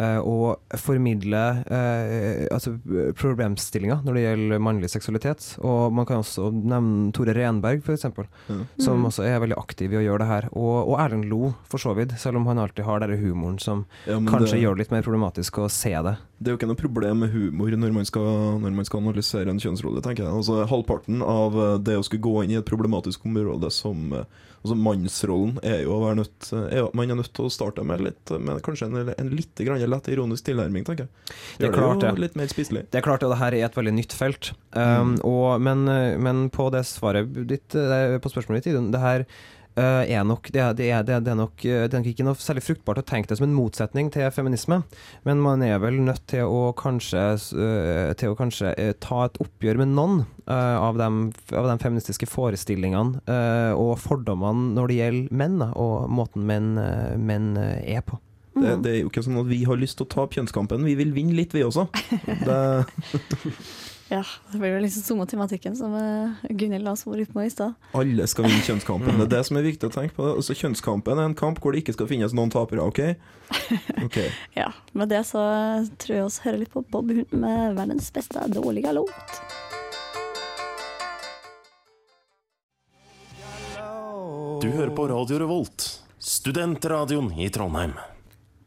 eh, 0.00 0.18
å 0.18 0.54
formidle 0.80 1.42
eh, 1.66 2.46
altså 2.52 2.74
problemstillinger 3.18 4.02
når 4.06 4.16
det 4.16 4.24
gjelder 4.24 4.62
mannlig 4.62 4.90
seksualitet. 4.92 5.46
Og 5.64 5.92
man 5.94 6.08
kan 6.08 6.22
også 6.22 6.48
nevne 6.52 7.12
Tore 7.16 7.34
Renberg, 7.36 7.82
f.eks., 7.84 8.08
mm. 8.12 8.62
som 8.82 9.04
også 9.08 9.26
er 9.28 9.40
veldig 9.42 9.58
aktiv 9.60 9.94
i 9.94 10.00
å 10.00 10.04
gjøre 10.04 10.24
det 10.24 10.30
her. 10.30 10.48
Og, 10.52 10.74
og 10.82 10.98
Erlend 11.02 11.28
Lo, 11.30 11.52
for 11.68 11.82
så 11.82 11.94
vidt, 11.98 12.14
selv 12.20 12.40
om 12.40 12.48
han 12.50 12.62
alltid 12.62 12.86
har 12.88 13.02
den 13.04 13.18
humoren 13.20 13.58
som 13.62 13.84
Ja, 14.06 14.18
kanskje 14.18 14.56
det, 14.56 14.62
gjør 14.64 14.76
det 14.76 14.84
litt 14.84 14.94
mer 14.94 15.06
problematisk 15.06 15.62
å 15.62 15.68
se 15.72 15.92
det. 15.92 16.16
det 16.38 16.50
er 16.50 16.54
jo 16.54 16.60
ikke 16.60 16.70
noe 16.70 16.80
problem 16.80 17.24
med 17.24 17.34
humor 17.34 17.74
når 17.82 17.92
man 17.94 18.08
skal, 18.08 18.30
når 18.62 18.78
man 18.78 18.88
skal 18.88 19.04
analysere 19.04 19.52
en 19.52 19.60
kjønnsrolle, 19.62 20.04
tenker 20.04 20.26
jeg. 20.26 20.32
Altså, 20.32 20.62
halvparten 20.70 21.24
av 21.26 21.58
eh, 21.58 21.76
det 21.84 21.98
å 21.98 22.06
skulle 22.06 22.24
gå 22.24 22.42
inn 22.44 22.56
i 22.56 22.60
et 22.60 22.68
problematisk 22.68 23.26
område 23.28 23.70
som 23.74 24.12
Altså 24.62 24.76
Mannsrollen 24.78 25.56
er 25.66 25.80
jo 25.82 25.96
å 25.96 26.00
være 26.04 26.16
nødt 26.20 26.48
er 26.70 26.76
jo, 26.78 26.90
Man 26.94 27.10
er 27.10 27.18
nødt 27.18 27.32
til 27.34 27.48
å 27.48 27.50
starte 27.50 27.82
med, 27.86 28.00
litt, 28.06 28.30
med 28.38 28.60
kanskje 28.62 28.86
en, 28.86 29.10
en 29.18 29.30
litt 29.34 29.58
grann 29.66 29.82
lett 29.90 30.10
ironisk 30.12 30.46
tilnærming, 30.46 30.84
tenker 30.86 31.08
jeg. 31.08 31.34
Det 31.58 31.66
er 31.66 31.70
Gjør 31.72 31.78
klart 31.80 31.96
jo 32.06 32.12
det. 32.12 32.22
litt 32.22 32.36
mer 32.38 32.52
spiselig. 32.52 32.84
Det 32.92 33.00
er 33.00 33.06
klart 33.08 33.24
og 33.26 33.32
det 33.34 33.40
her 33.42 33.56
er 33.58 33.66
et 33.66 33.76
veldig 33.80 33.94
nytt 33.98 34.14
felt. 34.14 34.52
Um, 34.76 35.16
Mm. 35.16 35.16
og, 35.26 35.48
men, 35.66 35.82
men 36.22 36.44
på 36.54 36.68
det 36.72 36.84
svaret 36.86 37.32
ditt, 37.50 37.74
eh, 37.74 38.18
på 38.22 38.30
spørsmålet 38.30 38.64
ditt, 38.70 38.78
det 38.94 39.00
her 39.02 39.26
eh, 39.76 40.12
er 40.16 40.24
nok 40.26 40.50
det 40.52 40.60
er, 40.62 40.74
det, 40.76 40.88
er, 40.90 41.04
det, 41.06 41.14
er, 41.16 41.24
det, 41.24 41.32
er 41.32 41.38
nok, 41.38 41.64
eh, 41.64 41.84
det 41.86 41.96
er 41.96 42.02
nok 42.02 42.10
ikke 42.12 42.26
noe 42.26 42.40
særlig 42.40 42.64
fruktbart 42.66 43.02
å 43.02 43.06
tenke 43.06 43.30
det 43.30 43.38
som 43.38 43.46
en 43.46 43.56
motsetning 43.56 44.10
til 44.14 44.28
feminisme, 44.34 44.82
men 45.28 45.42
man 45.42 45.64
er 45.66 45.80
vel 45.82 46.00
nødt 46.04 46.24
til 46.30 46.48
å 46.48 46.72
kanskje, 46.78 47.22
uh, 47.56 48.10
til 48.18 48.32
å 48.32 48.38
kanskje 48.38 48.72
uh, 48.76 48.92
ta 49.02 49.26
et 49.26 49.38
oppgjør 49.42 49.82
med 49.82 49.94
noen 49.96 50.24
av, 50.52 50.98
de, 50.98 51.08
av 51.56 51.68
de 51.68 51.76
feministiske 51.78 52.26
forestillingene 52.26 53.20
eh, 53.30 53.78
og 53.78 53.92
fordommene 54.02 54.72
når 54.74 54.90
det 54.90 54.96
gjelder 54.96 55.36
menn, 55.38 55.54
da, 55.62 55.68
og 55.78 56.10
måten 56.10 56.42
menn, 56.48 56.74
menn 57.22 57.54
er 57.62 58.02
på. 58.02 58.18
Det, 58.58 58.74
det 58.84 58.90
er 58.90 58.98
jo 59.00 59.12
ikke 59.12 59.22
sånn 59.24 59.38
at 59.40 59.48
vi 59.48 59.62
har 59.68 59.78
lyst 59.80 60.00
til 60.00 60.08
å 60.08 60.12
tape 60.12 60.36
kjønnskampen, 60.36 60.82
vi 60.84 60.96
vil 60.98 61.14
vinne 61.14 61.36
litt, 61.38 61.54
vi 61.54 61.62
også. 61.64 61.86
Det, 62.26 62.58
Ja, 64.12 64.24
det 64.52 64.58
blir 64.58 64.74
jo 64.74 64.80
liksom 64.82 65.02
samme 65.02 65.24
tematikken 65.26 65.76
som 65.76 65.94
uh, 65.96 66.40
Gunhild 66.50 66.84
la 66.84 66.92
så 66.96 67.14
ut 67.16 67.32
på 67.32 67.42
i 67.46 67.50
stad. 67.50 67.72
alle 67.96 68.26
skal 68.28 68.44
vinne 68.44 68.60
kjønnskampen. 68.66 69.16
Det 69.16 69.24
er 69.24 69.30
det 69.38 69.40
som 69.48 69.56
er 69.56 69.64
viktig 69.64 69.88
å 69.88 69.94
tenke 69.94 70.18
på. 70.18 70.26
Altså, 70.34 70.52
kjønnskampen 70.58 71.16
er 71.16 71.30
en 71.30 71.36
kamp 71.38 71.62
hvor 71.62 71.72
det 71.72 71.80
ikke 71.80 71.94
skal 71.96 72.10
finnes 72.10 72.34
noen 72.36 72.52
tapere, 72.52 72.84
OK? 72.84 73.00
Ok. 74.04 74.18
Ja, 74.56 74.68
med 74.92 75.08
det 75.12 75.22
så 75.28 75.40
eh, 75.40 75.88
tror 76.02 76.16
jeg 76.18 76.28
vi 76.28 76.44
hører 76.44 76.60
litt 76.60 76.72
på 76.74 76.84
Bob 76.92 77.08
Hund 77.12 77.32
med 77.32 77.76
verdens 77.80 78.12
beste 78.12 78.44
dårlige 78.52 78.92
låt. 78.92 79.42
Du 84.60 84.68
hører 84.68 84.92
på 84.92 85.08
Radio 85.08 85.40
Revolt, 85.40 85.88
studentradioen 86.20 87.32
i 87.40 87.48
Trondheim. 87.48 87.96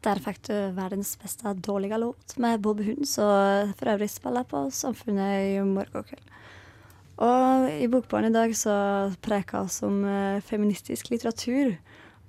Der 0.06 0.20
fikk 0.22 0.38
du 0.46 0.54
verdens 0.76 1.16
beste 1.18 1.50
dårlige 1.66 1.98
låt 1.98 2.36
med 2.38 2.60
Bob 2.62 2.78
Hund, 2.86 3.02
som 3.10 3.72
for 3.74 3.90
øvrig 3.90 4.06
spiller 4.12 4.46
på 4.46 4.66
Samfunnet 4.70 5.56
i 5.56 5.56
morgen 5.66 6.06
kveld. 6.06 6.28
Og 7.26 7.66
i 7.72 7.88
Bokbarn 7.90 8.28
i 8.28 8.34
dag 8.34 8.52
så 8.54 8.76
preker 9.24 9.64
vi 9.66 9.86
om 9.88 10.02
eh, 10.04 10.42
feministisk 10.46 11.10
litteratur. 11.10 11.74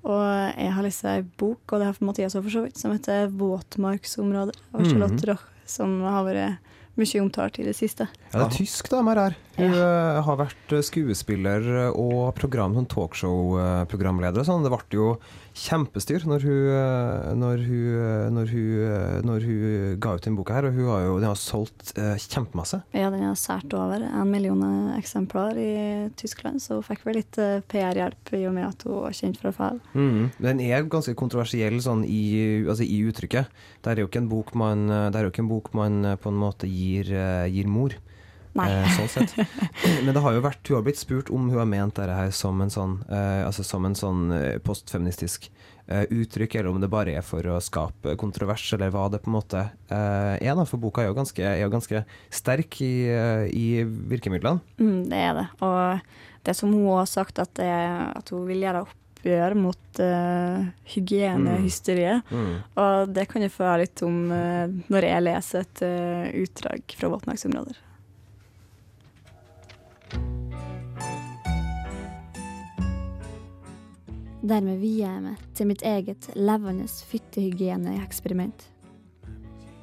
Og 0.08 0.24
jeg 0.56 0.72
har 0.72 0.86
lest 0.86 1.04
ei 1.06 1.20
bok, 1.22 1.60
og 1.74 1.82
det 1.82 1.90
har 1.90 2.00
Mathias 2.08 2.38
òg 2.40 2.46
for 2.48 2.56
så 2.56 2.64
vidt, 2.64 2.80
som 2.80 2.94
heter 2.96 3.28
'Våtmarksområder' 3.28 4.62
av 4.74 4.82
Mhm. 4.82 4.90
Charlotte 4.90 5.28
Roch, 5.28 5.44
som 5.66 6.02
har 6.02 6.24
vært 6.24 6.58
mye 6.98 7.22
omtalt 7.22 7.60
i 7.60 7.64
det 7.64 7.76
siste. 7.76 8.08
Ja, 8.34 8.40
det 8.40 8.46
er 8.48 8.58
tysk 8.66 8.90
dame 8.90 9.14
her. 9.14 9.36
Hun 9.58 9.74
ja. 9.74 10.22
har 10.22 10.38
vært 10.38 10.72
eh, 10.72 10.82
skuespiller 10.82 11.92
og 11.94 12.34
program, 12.36 12.74
sånn 12.74 12.88
talkshow-programleder 12.88 14.40
og 14.40 14.46
sånn. 14.46 14.64
Det 14.64 14.72
ble 14.72 14.98
jo 14.98 15.20
kjempestyr 15.58 16.26
når 16.30 16.44
hun, 16.46 16.68
eh, 16.72 17.32
når, 17.38 17.64
hun, 17.66 17.86
eh, 17.98 18.26
når, 18.34 18.52
hun, 18.54 18.70
eh, 18.86 19.18
når 19.26 19.46
hun 19.48 19.98
ga 20.04 20.14
ut 20.16 20.26
denne 20.26 20.40
boka 20.40 20.58
her, 20.58 20.68
og 20.70 20.78
hun 20.78 20.90
har 20.92 21.04
jo 21.06 21.18
den 21.18 21.30
har 21.32 21.40
solgt 21.42 21.94
kjempemasse. 21.98 22.82
Ja, 22.96 23.10
den 23.14 23.26
har 23.26 23.38
sært 23.40 23.74
over 23.78 24.04
en 24.06 24.32
million 24.32 24.64
eksemplar 24.98 25.58
i 25.60 26.10
Tyskland, 26.20 26.62
så 26.64 26.80
hun 26.80 26.88
fikk 26.88 27.06
vel 27.08 27.20
litt 27.22 27.40
PR-hjelp 27.72 28.34
i 28.38 28.44
og 28.50 28.56
med 28.58 28.70
at 28.70 28.88
hun 28.88 29.02
var 29.08 29.18
kjent 29.18 29.42
fra 29.42 29.54
før. 29.56 29.80
Mm. 29.98 30.30
Den 30.44 30.64
er 30.68 30.90
ganske 30.90 31.16
kontroversiell 31.18 31.80
sånn 31.84 32.06
i, 32.06 32.64
altså 32.66 32.86
i 32.86 33.02
uttrykket. 33.10 33.50
Det 33.82 33.94
er 33.94 34.04
jo 34.04 34.12
ikke 34.12 34.24
en 34.24 34.32
bok 34.32 34.54
man, 34.58 34.88
det 34.88 35.18
er 35.18 35.28
jo 35.28 35.34
ikke 35.34 35.46
en 35.46 35.54
bok 35.54 35.72
man 35.78 36.14
på 36.22 36.34
en 36.34 36.42
måte 36.42 36.70
gir, 36.70 37.10
gir 37.52 37.72
mor. 37.72 37.98
Eh, 38.66 38.96
sånn 38.98 39.12
sett. 39.12 39.36
Men 40.06 40.14
det 40.16 40.24
har 40.24 40.36
jo 40.36 40.44
vært, 40.46 40.64
hun 40.70 40.80
har 40.80 40.86
blitt 40.88 41.00
spurt 41.00 41.32
om 41.34 41.50
hun 41.52 41.60
har 41.62 41.70
ment 41.70 41.98
dette 41.98 42.18
her 42.18 42.34
som 42.36 42.62
en 42.64 42.74
sånn, 42.74 43.00
eh, 43.10 43.44
altså 43.46 43.66
som 43.68 43.86
en 43.88 43.98
sånn 43.98 44.32
eh, 44.36 44.58
postfeministisk 44.64 45.52
uttrykk, 45.88 46.58
eller 46.60 46.68
om 46.68 46.82
det 46.84 46.90
bare 46.92 47.14
er 47.16 47.24
for 47.24 47.46
å 47.48 47.62
skape 47.64 48.18
kontrovers, 48.20 48.66
eller 48.76 48.90
hva 48.92 49.06
det 49.08 49.22
på 49.24 49.30
en 49.32 49.38
måte 49.38 49.62
eh, 49.64 50.34
er. 50.36 50.52
da, 50.52 50.66
For 50.68 50.84
boka 50.84 51.00
er 51.00 51.08
jo 51.08 51.16
ganske, 51.16 51.40
er 51.40 51.62
jo 51.62 51.72
ganske 51.72 52.02
sterk 52.28 52.82
i, 52.84 53.08
i 53.56 53.68
virkemidlene. 54.12 54.60
Mm, 54.82 55.06
det 55.08 55.22
er 55.30 55.38
det. 55.38 55.46
Og 55.64 56.44
det 56.44 56.58
som 56.60 56.76
hun 56.76 56.90
har 56.92 57.08
sagt, 57.08 57.40
at, 57.40 57.54
det, 57.56 57.72
at 57.72 58.36
hun 58.36 58.44
vil 58.50 58.68
gjøre 58.68 58.84
oppgjør 58.84 59.56
mot 59.60 60.00
uh, 60.04 60.68
hygienehysteriet. 60.94 62.24
Mm. 62.32 62.54
Og 62.84 63.16
det 63.16 63.28
kan 63.32 63.44
jeg 63.44 63.56
høre 63.58 63.84
litt 63.84 64.04
om 64.06 64.32
uh, 64.32 64.68
når 64.92 65.10
jeg 65.10 65.26
leser 65.26 65.66
et 65.66 65.84
uh, 65.84 66.30
utdrag 66.44 66.98
fra 67.00 67.12
våtmarksområder. 67.12 67.87
Dermed 74.48 74.80
vier 74.80 75.10
jeg 75.10 75.22
meg 75.26 75.40
til 75.58 75.68
mitt 75.68 75.82
eget 75.84 76.30
levende 76.38 76.86
fittehygieneeksperiment. 76.88 78.68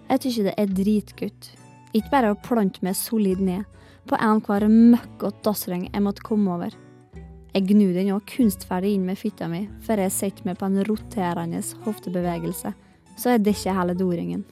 Jeg 0.09 0.23
tykker 0.23 0.47
det 0.49 0.55
er 0.61 0.73
dritgutt. 0.79 1.51
Ikke 1.95 2.13
bare 2.13 2.33
å 2.33 2.39
plante 2.41 2.81
meg 2.87 2.97
solid 2.97 3.43
ned 3.45 3.67
på 4.09 4.17
enhver 4.21 4.67
møkkete 4.71 5.45
dassreng 5.45 5.89
jeg 5.91 6.05
måtte 6.05 6.25
komme 6.25 6.55
over. 6.57 6.75
Jeg 7.55 7.69
gnur 7.69 7.93
den 7.95 8.11
òg 8.15 8.25
kunstferdig 8.27 8.97
inn 8.97 9.05
med 9.07 9.19
fitta 9.21 9.47
mi 9.51 9.63
før 9.85 10.03
jeg 10.05 10.15
setter 10.17 10.49
meg 10.49 10.59
på 10.59 10.67
en 10.67 10.81
roterende 10.89 11.61
hoftebevegelse, 11.85 12.73
så 13.15 13.35
jeg 13.35 13.45
dekker 13.47 13.79
hele 13.79 13.95
doringen. 13.99 14.43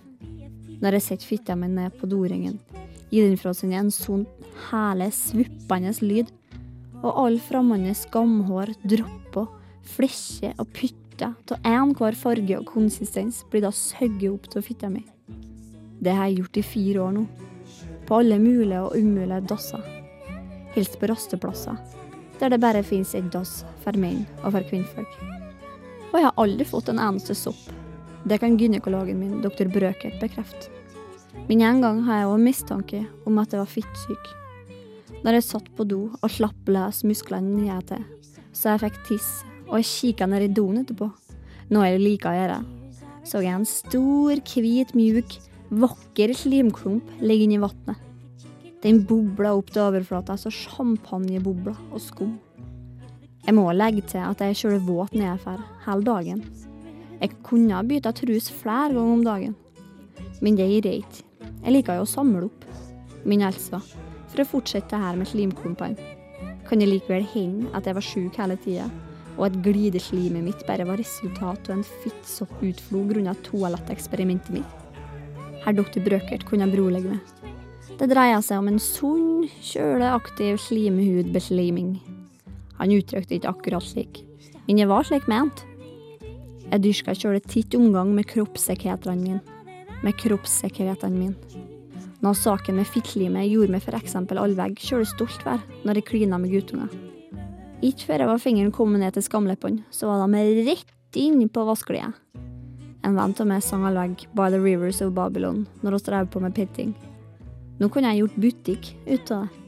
Når 0.82 0.98
jeg 0.98 1.06
setter 1.08 1.30
fitta 1.32 1.56
mi 1.58 1.70
ned 1.72 1.96
på 1.98 2.06
doringen, 2.11 2.61
gir 3.12 3.29
den 3.29 3.38
fra 3.40 3.53
seg 3.55 3.75
en 3.77 3.92
sånn 3.92 4.25
herlig 4.70 5.11
svuppende 5.14 5.92
lyd, 6.01 6.31
og 7.03 7.18
alle 7.27 7.42
fremmede 7.42 7.92
skamhår 7.98 8.72
dropper, 8.88 9.48
flekker 9.94 10.55
og 10.62 10.70
pytter 10.72 11.35
av 11.53 11.66
enhver 11.68 12.16
farge 12.18 12.57
og 12.57 12.66
konsistens 12.66 13.42
blir 13.51 13.66
da 13.66 13.72
søgget 13.75 14.31
opp 14.33 14.57
av 14.57 14.64
fitta 14.66 14.88
mi. 14.90 15.05
Det 16.03 16.14
har 16.16 16.31
jeg 16.31 16.40
gjort 16.40 16.59
i 16.59 16.64
fire 16.66 17.03
år 17.05 17.12
nå. 17.18 17.27
På 18.09 18.18
alle 18.18 18.38
mulige 18.42 18.81
og 18.83 18.96
umulige 18.96 19.42
dasser. 19.46 19.85
Helst 20.75 20.98
på 20.98 21.07
rasteplasser, 21.11 21.77
der 22.40 22.51
det 22.51 22.62
bare 22.62 22.83
fins 22.83 23.14
et 23.14 23.29
dass 23.31 23.61
for 23.85 23.94
menn 23.94 24.25
og 24.42 24.55
for 24.57 24.66
kvinnfolk. 24.66 25.14
Og 26.11 26.18
jeg 26.18 26.27
har 26.27 26.40
aldri 26.40 26.66
fått 26.66 26.90
en 26.90 27.03
eneste 27.03 27.37
sopp. 27.38 27.61
Det 28.25 28.40
kan 28.42 28.57
gynekologen 28.59 29.20
min, 29.20 29.40
doktor 29.44 29.70
Brøkert, 29.70 30.18
bekrefte. 30.22 30.82
Men 31.53 31.61
en 31.69 31.83
gang 31.85 31.99
har 32.07 32.23
jeg 32.23 32.29
òg 32.33 32.38
mistanke 32.41 32.99
om 33.29 33.37
at 33.43 33.53
jeg 33.53 33.61
var 33.61 33.69
fittsyk. 33.69 34.29
Når 35.21 35.37
jeg 35.37 35.45
satt 35.45 35.67
på 35.77 35.85
do 35.85 35.99
og 36.09 36.31
slapp 36.33 36.69
løs 36.73 37.03
musklene 37.05 37.75
til, 37.85 38.05
så 38.57 38.71
jeg 38.71 38.81
fikk 38.87 38.95
tiss, 39.05 39.27
og 39.69 39.75
jeg 39.77 39.88
kikka 39.91 40.31
ned 40.33 40.47
i 40.47 40.55
doen 40.57 40.79
etterpå, 40.81 41.11
noe 41.69 41.91
jeg 41.91 41.99
liker 42.01 42.31
å 42.31 42.38
gjøre, 42.38 42.55
så 43.29 43.43
jeg 43.45 43.53
en 43.53 43.69
stor, 43.69 44.41
hvit, 44.49 44.95
mjuk, 44.97 45.35
vakker 45.83 46.33
slimklump 46.33 47.11
ligge 47.21 47.45
inni 47.45 47.59
vannet. 47.61 48.01
Den 48.81 49.03
bobla 49.05 49.53
opp 49.59 49.69
til 49.75 49.83
overflata 49.85 50.38
så 50.41 50.49
champagnebobler 50.49 51.77
og 51.91 52.01
skum. 52.01 52.38
Jeg 53.45 53.59
må 53.59 53.67
legge 53.77 54.07
til 54.15 54.25
at 54.25 54.41
jeg 54.41 54.55
er 54.55 54.62
kjølig 54.62 54.87
våt 54.87 55.12
nedfor 55.21 55.61
hele 55.85 56.09
dagen. 56.09 56.41
Jeg 57.21 57.37
kunne 57.45 57.77
ha 57.77 57.85
bytta 57.85 58.15
trus 58.23 58.49
flere 58.49 58.97
ganger 58.97 59.19
om 59.19 59.27
dagen, 59.29 59.55
men 60.41 60.57
det 60.57 60.71
gir 60.73 60.88
jeg 60.88 61.05
ikke. 61.05 61.29
Jeg 61.62 61.77
liker 61.77 62.01
jo 62.01 62.07
å 62.07 62.11
samle 62.11 62.48
opp. 62.48 62.64
min 63.25 63.44
Elsa 63.46 63.79
for 64.33 64.42
å 64.42 64.48
fortsette 64.48 64.98
her 64.98 65.14
med 65.14 65.29
slimklumpene, 65.31 65.94
kan 66.66 66.81
det 66.81 66.88
likevel 66.88 67.22
hende 67.35 67.70
at 67.77 67.87
jeg 67.87 67.94
var 67.94 68.07
sjuk 68.07 68.38
hele 68.40 68.57
tida, 68.64 68.88
og 69.37 69.46
at 69.46 69.59
glideslimet 69.64 70.44
mitt 70.44 70.64
bare 70.66 70.87
var 70.88 70.98
resultat 71.01 71.68
av 71.70 71.77
en 71.77 71.85
fittsopputflo 72.03 73.05
grunnet 73.12 73.44
toaletteksperimentet 73.46 74.57
mitt. 74.57 74.79
Herr 75.62 75.77
doktor 75.79 76.03
Brøkert 76.03 76.48
kunne 76.48 76.66
berolige 76.72 77.12
meg. 77.12 77.20
Det 78.01 78.09
dreier 78.11 78.40
seg 78.42 78.59
om 78.59 78.72
en 78.72 78.83
sunn, 78.83 79.46
kjøleaktiv 79.62 80.59
slimhudbesliming. 80.64 81.94
Han 82.81 82.96
uttrykte 82.96 83.37
ikke 83.38 83.53
akkurat 83.53 83.87
slik, 83.87 84.25
men 84.66 84.81
jeg 84.83 84.90
var 84.90 85.07
slik 85.07 85.29
ment. 85.31 85.62
Jeg 86.72 86.83
dyrka 86.83 87.14
kjøle 87.14 87.42
titt 87.44 87.77
omgang 87.77 88.11
med 88.16 88.27
kroppssikkerhetene 88.33 89.20
mine. 89.20 89.52
Med 90.03 90.17
kroppssikkerheten 90.19 91.19
min. 91.19 91.37
Når 92.23 92.35
saken 92.38 92.77
med 92.79 92.87
fittlimet 92.87 93.49
gjorde 93.51 93.75
meg 93.75 93.87
eksempel 93.99 94.38
allvegg 94.38 94.77
kjølig 94.79 95.09
stolt 95.11 95.45
vær 95.47 95.62
når 95.83 95.99
jeg 95.99 96.09
klina 96.11 96.38
med 96.38 96.51
guttunger. 96.55 96.91
Ikke 97.83 98.07
før 98.07 98.23
jeg 98.23 98.31
var 98.31 98.43
fingeren 98.43 98.75
kommet 98.75 99.03
ned 99.03 99.15
til 99.15 99.25
skamleppene, 99.27 99.83
så 99.91 100.07
var 100.07 100.27
de 100.27 100.67
rett 100.69 101.19
inn 101.19 101.49
på 101.51 101.65
vaskelia. 101.67 102.12
En 103.03 103.17
venn 103.19 103.35
av 103.35 103.49
meg 103.51 103.62
sang 103.67 103.87
allvegg 103.88 104.29
By 104.38 104.51
the 104.55 104.61
Rivers 104.62 105.03
of 105.03 105.15
Babylon 105.15 105.65
når 105.83 105.99
vi 105.99 106.05
drev 106.11 106.31
på 106.31 106.43
med 106.43 106.55
pitting. 106.55 106.95
Nå 107.81 107.91
kunne 107.91 108.12
jeg 108.12 108.23
gjort 108.23 108.38
butikk 108.45 108.93
ut 109.09 109.35
av 109.35 109.49
det. 109.49 109.59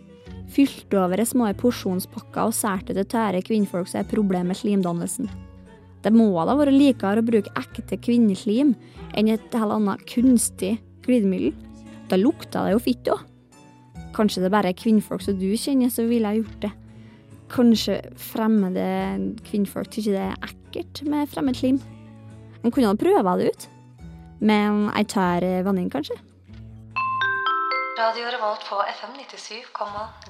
Fylte 0.55 0.99
over 1.01 1.19
i 1.19 1.27
små 1.27 1.49
porsjonspakker 1.59 2.51
og 2.51 2.55
sært 2.55 2.93
til 2.93 3.07
tære 3.11 3.43
kvinnfolk 3.43 3.89
som 3.91 4.03
har 4.03 4.11
problemer 4.11 4.53
med 4.53 4.61
slimdannelsen. 4.61 5.31
Det 6.05 6.13
må 6.13 6.29
da 6.45 6.53
være 6.59 6.75
likere 6.75 7.23
å 7.23 7.25
bruke 7.25 7.53
ekte 7.57 7.97
kvinneslim 7.97 8.75
enn 9.17 9.31
et 9.33 9.55
helt 9.57 9.77
annet 9.79 10.03
kunstig 10.11 10.77
glidemiddel. 11.07 11.55
Da 12.11 12.19
lukter 12.21 12.67
det 12.67 12.75
jo 12.75 12.83
fitt 12.85 13.09
òg. 13.09 13.23
Kanskje 14.15 14.45
det 14.45 14.53
bare 14.53 14.71
er 14.71 14.79
kvinnfolk 14.79 15.25
som 15.25 15.39
du 15.41 15.49
kjenner, 15.59 15.91
så 15.91 16.05
ville 16.07 16.31
jeg 16.31 16.45
gjort 16.45 16.67
det. 16.67 16.73
Kanskje 17.55 17.97
fremmede 18.21 18.85
kvinnfolk 19.49 19.91
syns 19.95 20.13
det 20.13 20.21
er 20.21 20.47
ekkelt 20.47 21.03
med 21.09 21.33
fremmed 21.33 21.59
slim. 21.59 21.81
En 22.63 22.71
kunne 22.71 22.93
ha 22.93 22.99
prøve 22.99 23.35
det 23.41 23.51
ut. 23.51 23.67
Med 24.45 24.93
ei 24.95 25.05
tørr 25.09 25.49
venninne, 25.65 25.93
kanskje. 25.93 26.17
Radio 27.95 28.27
Revolt 28.35 28.65
på 28.69 28.81
FM 28.91 29.13
97,9. 29.21 30.24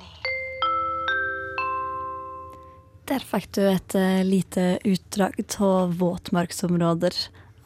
Der 3.05 3.21
fikk 3.21 3.51
du 3.53 3.65
et 3.69 3.95
uh, 4.01 4.23
lite 4.25 4.79
utdrag 4.89 5.37
av 5.61 5.99
våtmarksområder 6.01 7.17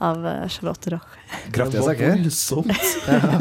av 0.02 0.24
uh, 0.26 0.48
Charlotte 0.50 0.90
Roch. 0.90 1.12
Kraftige 1.54 1.82
saker. 1.86 2.16
voldsomt. 2.16 2.72
ja. 3.06 3.38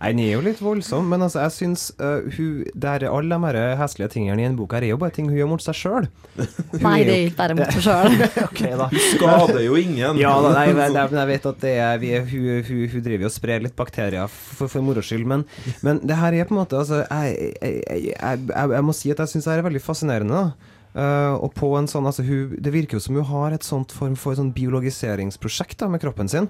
Nei, 0.00 0.12
Den 0.14 0.22
er 0.24 0.30
jo 0.30 0.40
litt 0.46 0.62
voldsom, 0.64 1.10
men 1.12 1.24
altså, 1.26 1.42
jeg 1.44 1.54
syns 1.58 1.84
uh, 2.00 2.24
hun 2.38 2.64
der, 2.72 3.04
Alle 3.10 3.36
de 3.36 3.50
her 3.60 3.76
heslige 3.76 4.08
tingene 4.16 4.40
i 4.40 4.48
en 4.48 4.56
boka 4.56 4.80
her 4.80 4.88
er 4.88 4.94
jo 4.94 4.98
bare 5.04 5.12
ting 5.16 5.28
hun 5.28 5.36
gjør 5.36 5.52
mot 5.52 5.66
seg 5.66 5.76
sjøl. 5.82 6.08
Nei, 6.86 6.96
det 7.04 7.12
er 7.12 7.26
ikke 7.28 7.38
bare 7.42 7.58
mot 7.60 7.76
seg 7.76 7.86
sjøl. 7.90 8.26
okay, 8.48 8.72
da. 8.80 8.88
Skader 9.12 9.62
jo 9.66 9.76
ingen. 9.80 10.20
Ja, 10.24 10.34
da, 10.40 10.56
nei, 10.56 10.66
men, 10.72 10.96
nei, 10.96 11.06
men 11.12 11.22
jeg 11.26 11.32
vet 11.34 11.48
at 11.52 11.64
det 11.68 11.76
er, 11.76 12.00
vi 12.00 12.14
er, 12.16 12.28
hun, 12.30 12.52
hun, 12.70 12.84
hun 12.94 13.08
driver 13.10 13.28
og 13.28 13.36
sprer 13.36 13.68
litt 13.68 13.76
bakterier 13.76 14.32
for, 14.32 14.64
for 14.64 14.80
moro 14.84 15.04
skyld, 15.04 15.28
men, 15.28 15.44
men 15.84 16.00
det 16.08 16.20
her 16.24 16.40
er 16.40 16.48
på 16.48 16.56
en 16.56 16.64
måte 16.64 16.80
altså, 16.80 17.04
jeg, 17.04 17.52
jeg, 17.60 17.82
jeg, 17.84 18.14
jeg, 18.16 18.70
jeg 18.78 18.88
må 18.88 18.96
si 18.96 19.12
at 19.12 19.20
jeg 19.26 19.34
syns 19.34 19.44
det 19.44 19.58
her 19.58 19.66
er 19.66 19.68
veldig 19.68 19.84
fascinerende. 19.92 20.46
da 20.48 20.72
Uh, 20.94 21.34
og 21.42 21.50
på 21.58 21.72
en 21.74 21.88
sånn, 21.90 22.06
altså 22.06 22.22
hun, 22.22 22.52
Det 22.62 22.70
virker 22.70 22.94
jo 22.94 23.02
som 23.02 23.16
hun 23.18 23.26
har 23.26 23.54
et 23.54 23.66
sånt 23.66 23.90
form 23.90 24.14
for 24.14 24.36
sånn 24.38 24.52
biologiseringsprosjekt 24.54 25.80
da, 25.82 25.88
med 25.90 26.02
kroppen 26.04 26.30
sin. 26.30 26.46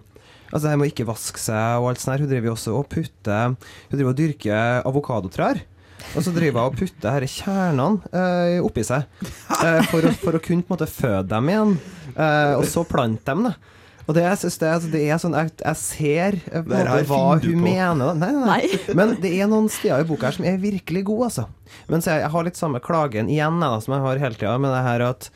Altså 0.51 0.67
det 0.67 0.73
her 0.75 0.81
med 0.83 0.91
å 0.91 0.93
ikke 0.93 1.09
vaske 1.09 1.41
seg 1.41 1.81
og 1.81 1.89
alt 1.91 2.03
sånt 2.03 2.15
her. 2.15 2.25
Hun 2.27 2.33
driver 2.33 2.51
jo 2.51 2.57
også 2.59 2.75
og 2.77 2.91
putter 2.93 3.55
Hun 3.55 3.95
driver 3.97 4.13
og 4.13 4.19
dyrker 4.21 4.89
avokadotrær. 4.91 5.63
Og 6.13 6.27
så 6.27 6.35
driver 6.35 6.61
hun 6.61 6.75
og 6.75 6.77
putter 6.77 7.25
disse 7.25 7.47
kjernene 7.47 8.13
uh, 8.13 8.59
oppi 8.67 8.85
seg 8.85 9.07
uh, 9.25 9.81
for, 9.89 10.05
å, 10.05 10.13
for 10.21 10.37
å 10.37 10.43
kunne 10.45 10.61
på 10.61 10.75
en 10.75 10.77
måte 10.77 10.91
føde 10.91 11.31
dem 11.31 11.49
igjen, 11.49 11.79
og 12.15 12.67
så 12.69 12.85
plante 12.87 13.33
dem. 13.33 13.49
da. 13.49 13.74
Og 14.07 14.13
det, 14.17 14.23
jeg 14.27 14.37
synes 14.43 14.59
det, 14.61 14.69
er- 14.69 14.89
det 14.93 15.03
er 15.15 15.19
sånn 15.23 15.33
Jeg, 15.39 15.51
jeg 15.65 15.77
ser 15.81 16.35
eh, 16.53 16.63
måte 16.69 17.05
hva 17.09 17.21
hun 17.41 17.61
mener. 17.65 18.15
Nei, 18.21 18.31
nei, 18.37 18.45
nei. 18.45 18.95
Men 18.99 19.15
det 19.23 19.31
er 19.41 19.49
noen 19.49 19.71
steder 19.73 20.05
i 20.05 20.09
boka 20.09 20.29
her 20.29 20.37
som 20.37 20.45
er 20.51 20.59
virkelig 20.61 21.05
gode, 21.09 21.31
altså. 21.31 21.47
Men 21.89 22.05
jeg, 22.05 22.21
jeg 22.21 22.31
har 22.35 22.45
litt 22.45 22.61
samme 22.61 22.81
klagen 22.85 23.31
igjen 23.33 23.61
da, 23.65 23.71
som 23.81 23.95
jeg 23.97 24.05
har 24.05 24.21
hele 24.27 24.35
tida, 24.41 24.59
med 24.61 24.75
det 24.77 24.83
her 24.85 25.07
at 25.09 25.31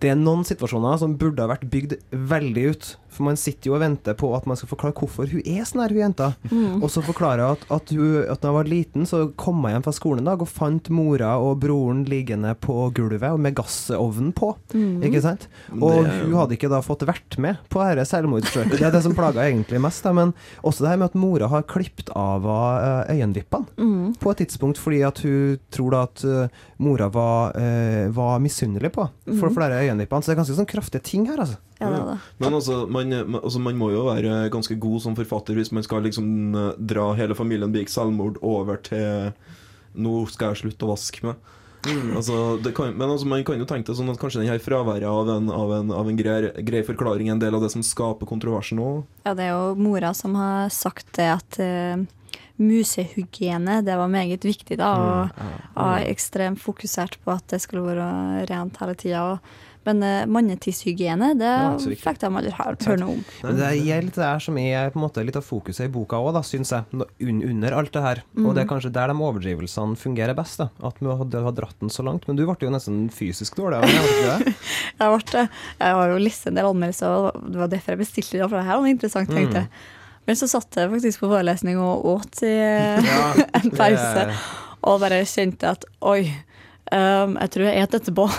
det 0.00 0.10
er 0.12 0.18
noen 0.20 0.42
situasjoner 0.44 0.98
som 1.00 1.14
burde 1.16 1.40
ha 1.44 1.48
vært 1.48 1.68
bygd 1.72 1.94
veldig 2.12 2.64
ut. 2.72 2.88
For 3.16 3.24
man 3.24 3.36
sitter 3.40 3.70
jo 3.70 3.74
og 3.78 3.80
venter 3.82 4.14
på 4.18 4.28
at 4.36 4.44
man 4.46 4.56
skal 4.60 4.68
forklare 4.68 4.94
hvorfor 4.98 5.30
hun 5.32 5.40
er 5.48 5.64
sånn 5.64 5.80
her, 5.82 5.94
hun 5.96 6.02
jenta. 6.04 6.28
Mm. 6.50 6.82
Og 6.84 6.90
så 6.92 7.02
forklarer 7.06 7.42
hun 7.46 7.56
at, 7.56 7.64
at, 7.78 7.92
hun, 7.96 8.16
at 8.28 8.40
da 8.42 8.50
hun 8.52 8.58
var 8.58 8.68
liten, 8.70 9.06
så 9.08 9.22
kom 9.40 9.62
hun 9.64 9.72
hjem 9.72 9.84
fra 9.86 9.94
skolen 9.96 10.20
en 10.22 10.30
dag 10.30 10.42
og 10.44 10.48
fant 10.52 10.90
mora 10.92 11.32
og 11.40 11.58
broren 11.64 12.04
liggende 12.08 12.52
på 12.60 12.76
gulvet 12.96 13.32
og 13.32 13.40
med 13.40 13.56
gassovnen 13.56 14.32
på. 14.36 14.52
Mm. 14.74 15.00
Ikke 15.08 15.22
sant? 15.24 15.48
Og 15.80 16.04
Det- 16.04 16.20
hun 16.26 16.34
hadde 16.36 16.56
ikke 16.58 16.68
da 16.70 16.80
fått 16.84 17.06
vært 17.08 17.38
med 17.42 17.56
på 17.72 17.80
dette 17.82 18.06
selvmordsforsøket. 18.12 18.78
Det 18.78 18.82
er 18.86 18.90
det 18.92 19.02
som 19.02 19.14
plaga 19.16 19.46
egentlig 19.48 19.80
mest. 19.80 20.02
Da. 20.04 20.12
Men 20.12 20.34
også 20.62 20.84
det 20.84 20.88
her 20.92 20.96
med 21.00 21.10
at 21.10 21.14
mora 21.18 21.48
har 21.48 21.62
klippet 21.62 22.10
av 22.14 22.42
henne 22.42 23.06
eh, 23.08 23.16
øyenvippene 23.16 23.66
Mm. 23.76 24.14
på 24.20 24.30
et 24.30 24.38
tidspunkt 24.44 24.78
fordi 24.78 25.02
at 25.06 25.18
hun 25.24 25.58
tror 25.70 25.90
da 25.90 26.02
at 26.02 26.24
eh, 26.24 26.48
mora 26.78 27.08
var, 27.08 27.52
uh, 27.56 28.08
var 28.12 28.38
misunnelig 28.40 28.90
på 28.92 29.08
for 29.38 29.48
Mhm. 29.48 29.54
flere 29.54 29.80
øyenvippene. 29.80 30.22
Så 30.22 30.26
det 30.26 30.36
er 30.38 30.42
ganske 30.42 30.56
sånn 30.58 30.66
kraftige 30.68 31.02
ting 31.02 31.26
her, 31.26 31.36
altså. 31.38 31.56
Ja, 31.80 31.90
det 31.90 32.04
det. 32.06 32.18
Men 32.40 32.52
altså 32.54 32.88
man, 32.88 33.05
man- 33.10 33.40
altså, 33.42 33.60
man 33.62 33.76
må 33.78 33.90
jo 33.92 34.04
være 34.08 34.50
ganske 34.50 34.78
god 34.80 35.02
som 35.02 35.16
forfatter 35.18 35.54
hvis 35.58 35.72
man 35.72 35.82
skal 35.86 36.02
liksom 36.02 36.76
dra 36.78 37.12
hele 37.18 37.34
familien 37.38 37.72
begikk 37.74 37.92
selvmord 37.92 38.38
over 38.42 38.76
til 38.82 39.32
Nå 39.96 40.26
skal 40.28 40.52
jeg 40.52 40.60
slutte 40.66 40.84
å 40.84 40.90
vaske 40.92 41.22
meg. 41.24 41.36
Altså, 42.16 42.58
det 42.60 42.74
kan, 42.76 42.90
men 42.98 43.08
altså, 43.08 43.24
man 43.30 43.44
kan 43.46 43.56
jo 43.60 43.64
tenke 43.64 43.86
det 43.88 43.96
sånn 43.96 44.10
at 44.10 44.18
kanskje 44.20 44.42
den 44.42 44.50
her 44.50 44.58
fraværet 44.60 45.06
av 45.06 45.28
en, 45.30 45.46
av 45.54 45.70
en, 45.72 45.92
av 45.94 46.08
en 46.10 46.18
grei, 46.18 46.50
grei 46.66 46.82
forklaring 46.84 47.28
er 47.30 47.36
en 47.36 47.40
del 47.40 47.54
av 47.54 47.62
det 47.62 47.70
som 47.72 47.84
skaper 47.86 48.26
kontroversen 48.28 48.80
òg. 48.82 49.04
Ja, 49.24 49.32
det 49.38 49.46
er 49.46 49.54
jo 49.54 49.74
mora 49.78 50.10
som 50.18 50.34
har 50.36 50.68
sagt 50.74 51.12
det 51.16 51.28
at 51.36 51.58
uh, 51.62 52.02
musehygiene, 52.60 53.78
det 53.86 53.96
var 53.96 54.10
meget 54.12 54.44
viktig 54.44 54.78
da, 54.80 54.90
og 54.96 55.46
var 55.76 56.04
ekstremt 56.08 56.60
fokusert 56.62 57.18
på 57.24 57.34
at 57.34 57.46
det 57.52 57.62
skulle 57.64 57.86
være 57.86 58.46
rent 58.50 58.76
hele 58.82 58.96
tida. 58.98 59.24
Men 59.86 60.02
uh, 60.02 60.26
mannetidshygiene, 60.30 61.32
det 61.38 61.50
Ja, 61.50 61.72
fikk 61.78 62.20
de 62.22 62.30
aldri 62.30 62.52
høre 62.56 62.96
noe 63.00 63.16
om. 63.16 63.24
Men 63.44 63.60
det 63.60 63.68
er 63.70 64.04
litt 64.04 64.18
det 64.18 64.26
her 64.26 64.42
som 64.42 64.58
er 64.60 64.90
på 64.92 65.00
en 65.00 65.04
måte 65.06 65.24
litt 65.26 65.38
av 65.38 65.46
fokuset 65.46 65.86
i 65.86 65.92
boka 65.92 66.18
òg, 66.20 66.40
syns 66.46 66.74
jeg. 66.74 67.06
Un 67.22 67.42
under 67.46 67.76
alt 67.78 67.94
det 67.94 68.02
her. 68.04 68.22
Og 68.42 68.52
det 68.56 68.64
er 68.64 68.70
kanskje 68.70 68.92
der 68.94 69.12
de 69.12 69.16
overdrivelsene 69.16 69.98
fungerer 70.00 70.36
best. 70.36 70.60
da 70.62 70.68
At 70.86 70.98
vi 71.00 71.10
hadde 71.10 71.44
har 71.46 71.54
dratt 71.56 71.78
den 71.80 71.92
så 71.92 72.04
langt. 72.06 72.26
Men 72.28 72.38
du 72.38 72.44
ble 72.44 72.56
jo 72.60 72.72
nesten 72.74 73.06
fysisk 73.14 73.56
dårlig 73.58 73.80
av 73.80 73.86
det. 73.86 74.54
Jeg, 74.96 75.12
ble, 75.30 75.42
jeg 75.78 75.96
har 75.98 76.10
jo 76.10 76.20
lest 76.22 76.46
en 76.48 76.56
del 76.56 76.66
anmeldelser, 76.70 77.12
og 77.12 77.50
det 77.52 77.60
var 77.60 77.68
derfor 77.70 77.92
jeg 77.92 78.00
bestilte 78.00 78.38
det. 78.38 78.46
For 78.46 78.56
det 78.56 78.64
her 78.64 78.80
var 78.80 78.88
interessant, 78.88 79.32
tenkte 79.32 79.62
jeg. 79.62 79.68
Men 80.26 80.38
så 80.40 80.48
satt 80.50 80.78
jeg 80.80 80.90
faktisk 80.90 81.22
på 81.22 81.30
forelesning 81.30 81.78
og 81.82 82.06
åt 82.16 82.42
i 82.46 82.54
Ja, 82.56 83.26
en 83.60 83.74
pause, 83.76 84.24
og 84.86 85.02
bare 85.02 85.20
kjente 85.28 85.74
at 85.76 85.86
oi, 86.00 86.32
jeg 86.92 87.50
tror 87.54 87.66
jeg 87.66 87.82
et 87.86 87.96
etterpå. 88.00 88.28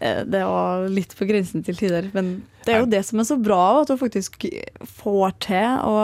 Eh, 0.00 0.22
det 0.24 0.38
var 0.48 0.86
litt 0.88 1.10
på 1.12 1.26
grensen 1.28 1.60
til 1.60 1.76
tider. 1.76 2.06
Men 2.16 2.30
det 2.64 2.72
er 2.72 2.78
jo 2.80 2.86
det 2.88 3.02
som 3.04 3.20
er 3.20 3.26
så 3.28 3.36
bra, 3.36 3.82
at 3.82 3.90
du 3.90 3.98
faktisk 4.00 4.46
får 4.96 5.34
til 5.44 5.82
å 5.84 5.98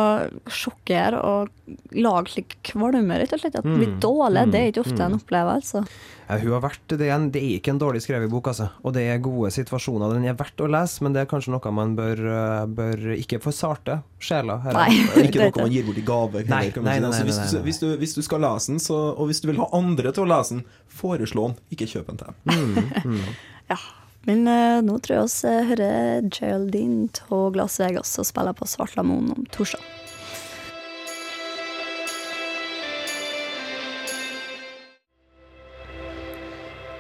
sjokkere 0.52 1.16
og 1.24 1.96
lage 1.96 2.34
slik 2.34 2.58
kvalme, 2.68 3.16
rett 3.16 3.32
og 3.32 3.40
slett. 3.40 3.56
At 3.56 3.64
det 3.64 3.72
blir 3.72 3.94
Mm, 3.94 4.00
dårlig. 4.04 4.42
Det 4.52 4.60
er 4.60 4.68
ikke 4.68 4.84
mm, 4.84 4.90
ofte 4.90 5.06
en 5.06 5.16
opplever. 5.16 5.62
Altså. 5.62 5.82
Ja, 6.26 6.38
hun 6.42 6.56
har 6.56 6.62
vært, 6.64 6.82
det, 6.90 7.06
er 7.06 7.26
det 7.30 7.38
er 7.38 7.58
ikke 7.60 7.70
en 7.70 7.78
dårlig 7.78 8.00
skrevet 8.02 8.30
bok, 8.30 8.48
altså. 8.50 8.66
Og 8.82 8.94
det 8.96 9.04
er 9.06 9.20
gode 9.22 9.52
situasjoner. 9.54 10.16
Den 10.16 10.26
er 10.26 10.38
verdt 10.38 10.62
å 10.64 10.66
lese, 10.70 11.04
men 11.06 11.14
det 11.14 11.22
er 11.22 11.28
kanskje 11.30 11.52
noe 11.54 11.72
man 11.74 11.94
bør, 11.98 12.22
øh, 12.32 12.62
bør 12.78 13.04
ikke 13.14 13.38
for 13.44 13.54
sarte 13.54 14.00
sjeler. 14.18 14.58
her. 14.64 14.74
Nei. 14.74 14.88
Det 15.14 15.22
er 15.22 15.28
ikke 15.30 15.44
noe 15.46 15.68
man 15.68 15.76
gir 15.76 15.86
bort 15.86 16.00
i 16.00 16.06
gave. 16.06 16.42
Nei, 16.50 16.64
nei, 16.74 16.82
nei, 16.82 16.96
Altså, 17.06 17.22
nei, 17.22 17.28
hvis, 17.30 17.52
du, 17.52 17.60
hvis, 17.66 17.78
du, 17.82 17.86
hvis 18.00 18.16
du 18.18 18.24
skal 18.26 18.42
lese 18.42 18.72
den, 18.72 18.82
så, 18.82 18.96
og 19.14 19.30
hvis 19.30 19.42
du 19.44 19.46
vil 19.52 19.62
ha 19.62 19.68
andre 19.76 20.10
til 20.10 20.26
å 20.26 20.30
lese 20.34 20.56
den, 20.56 20.64
foreslå 20.90 21.52
den, 21.52 21.60
ikke 21.76 21.88
kjøp 21.94 22.10
den 22.10 22.24
til 22.24 22.34
dem. 22.34 23.22
Ja. 23.70 23.78
Men 24.26 24.42
uh, 24.50 24.82
nå 24.82 24.96
tror 25.02 25.20
jeg 25.20 25.30
vi 25.30 25.50
uh, 25.54 25.68
hører 25.68 26.26
Geraldine 26.34 27.06
av 27.30 27.52
Glass 27.54 27.78
Vegas 27.78 28.10
og 28.18 28.26
spiller 28.26 28.54
på 28.58 28.66
Svartlamoen 28.66 29.30
om 29.34 29.46
torsdag. 29.54 29.82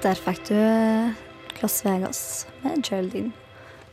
Der 0.06 0.14
fikk 0.14 0.44
du 0.46 0.54
eh, 0.54 1.62
Vegas 1.82 2.46
med 2.62 2.84
Geraldine. 2.86 3.32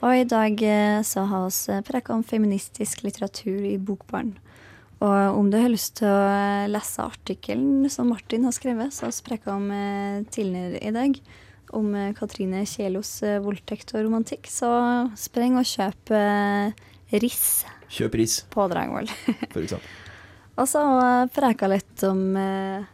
Og 0.05 0.13
i 0.13 0.25
dag 0.29 0.59
eh, 0.61 0.99
så 1.01 1.23
har 1.25 1.47
vi 1.49 1.77
preka 1.87 2.13
om 2.13 2.21
feministisk 2.21 3.01
litteratur 3.01 3.63
i 3.65 3.79
Bokbarn. 3.81 4.35
Og 5.01 5.39
om 5.39 5.49
du 5.49 5.57
har 5.57 5.71
lyst 5.73 5.95
til 5.97 6.11
å 6.11 6.19
eh, 6.27 6.67
lese 6.69 7.01
artikkelen 7.01 7.89
som 7.89 8.11
Martin 8.13 8.45
har 8.45 8.53
skrevet, 8.53 8.93
så 8.93 9.07
har 9.07 9.15
vi 9.15 9.25
preka 9.25 9.55
om 9.55 9.65
eh, 9.73 10.19
tidligere 10.29 10.83
i 10.85 10.91
dag 10.93 11.17
om 11.79 11.89
eh, 11.97 12.13
Katrine 12.19 12.61
Kjelos 12.69 13.15
eh, 13.25 13.39
voldtekt 13.41 13.95
og 13.95 14.05
romantikk, 14.05 14.51
så 14.53 14.69
spreng 15.17 15.57
og 15.57 15.65
kjøp 15.65 16.13
eh, 16.13 16.85
Riss 17.25 17.63
Kjøp 17.89 18.19
ris, 18.21 18.37
på 18.53 18.67
Dragvoll. 18.69 19.09
for 19.55 19.65
eksempel. 19.65 19.97
og 20.61 20.69
så 20.69 20.85
preka 21.33 21.73
litt 21.73 22.05
om 22.05 22.23
eh, 22.37 22.87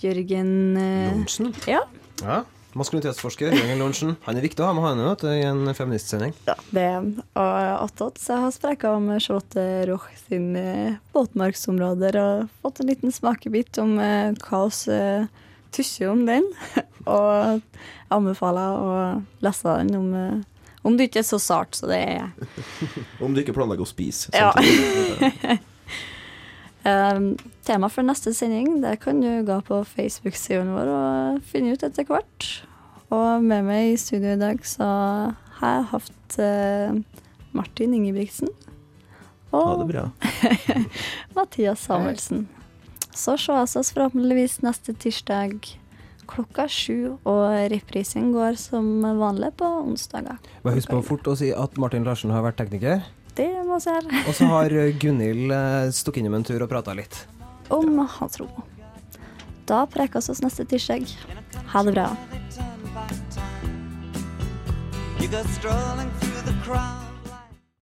Jørgen 0.00 0.56
Nonsen? 0.80 1.52
Ja, 1.68 1.84
Ja. 2.22 2.44
Maskulinitetsforsker 2.76 3.54
Jørgen 3.54 3.78
Lorentzen. 3.80 4.16
Han 4.26 4.36
er 4.36 4.44
viktig 4.44 4.60
å 4.60 4.68
ha 4.68 4.74
med 4.76 4.84
han 4.84 5.00
vet 5.00 5.22
i 5.30 5.46
en 5.46 5.70
feministsending. 5.72 6.34
ja, 6.44 6.56
det 6.76 6.82
er 6.84 7.06
og 7.40 7.86
attåt 7.86 8.20
så 8.20 8.36
har 8.36 8.50
jeg 8.50 8.58
spreka 8.58 8.92
om 8.98 9.08
Charlotte 9.16 9.64
Roch 9.88 10.10
sin 10.26 10.50
eh, 10.60 10.98
våtmarksområder 11.16 12.18
og 12.20 12.50
fått 12.60 12.82
en 12.82 12.90
liten 12.92 13.14
smakebit 13.14 13.80
om 13.80 13.96
eh, 14.02 14.34
hva 14.44 14.66
vi 14.68 14.98
tusjer 15.76 16.12
om 16.12 16.26
den. 16.28 16.44
og 17.16 17.62
anbefaler 18.12 18.76
å 18.76 18.98
lese 19.44 19.78
den 19.80 19.96
om, 19.96 20.12
eh, 20.20 20.76
om 20.84 20.98
det 20.98 21.08
ikke 21.08 21.22
er 21.22 21.30
så 21.30 21.40
sart 21.40 21.78
så 21.78 21.88
det 21.88 22.02
er. 22.18 22.28
Om 23.24 23.32
du 23.32 23.40
ikke 23.40 23.56
planlegger 23.56 23.86
å 23.86 23.88
spise. 23.88 24.34
Ja. 24.36 24.52
Um, 26.86 27.32
tema 27.66 27.88
for 27.90 28.06
neste 28.06 28.30
sending 28.36 28.76
det 28.84 29.00
kan 29.02 29.18
du 29.18 29.42
gå 29.42 29.56
på 29.66 29.80
Facebook-siden 29.90 30.70
vår 30.70 30.90
og 30.92 31.40
finne 31.50 31.74
ut 31.74 31.82
etter 31.82 32.06
hvert. 32.06 32.46
Og 33.10 33.42
med 33.42 33.66
meg 33.66 33.92
i 33.92 33.98
studio 33.98 34.34
i 34.34 34.38
dag 34.38 34.62
så 34.66 34.86
har 35.58 35.72
jeg 35.72 35.88
hatt 35.92 36.36
eh, 36.42 37.22
Martin 37.56 37.94
Ingebrigtsen 37.96 38.50
Ha 39.52 39.62
og 39.62 39.82
det 39.82 39.88
bra. 39.94 40.04
Mathias 41.36 41.86
Samuelsen. 41.86 42.46
Så 43.16 43.38
ses 43.40 43.76
oss 43.78 43.92
forhåpentligvis 43.94 44.60
neste 44.66 44.92
tirsdag 44.92 45.58
klokka 46.26 46.66
sju, 46.70 47.16
og 47.22 47.44
reprisen 47.70 48.32
går 48.34 48.58
som 48.60 48.88
vanlig 49.18 49.52
på 49.58 49.68
onsdager. 49.86 50.38
Bare 50.64 50.78
husk 50.78 50.90
på 50.90 51.02
fort 51.06 51.30
å 51.30 51.36
si 51.38 51.52
at 51.54 51.78
Martin 51.80 52.06
Larsen 52.06 52.34
har 52.34 52.44
vært 52.44 52.58
tekniker. 52.60 53.06
Det 53.36 53.48
må 53.68 53.76
vi 53.78 53.90
gjøre 53.92 54.22
Og 54.28 54.34
så 54.38 54.46
har 54.48 54.74
Gunhild 55.00 55.52
eh, 55.52 55.90
stukket 55.92 56.22
innom 56.22 56.38
en 56.38 56.46
tur 56.46 56.62
og 56.64 56.70
prata 56.72 56.94
litt. 56.96 57.24
om 57.68 57.98
Hans 58.08 58.38
Ro. 58.40 58.46
Da 59.66 59.80
prekes 59.90 60.28
oss 60.30 60.40
neste 60.44 60.64
tirsdag. 60.64 61.08
Ha 61.72 61.82
det 61.82 61.92
bra. 61.96 62.06
You 65.20 65.28
go 65.28 65.42
strolling 65.58 66.10
through 66.20 66.44
the 66.46 66.54
crowd. 66.64 67.05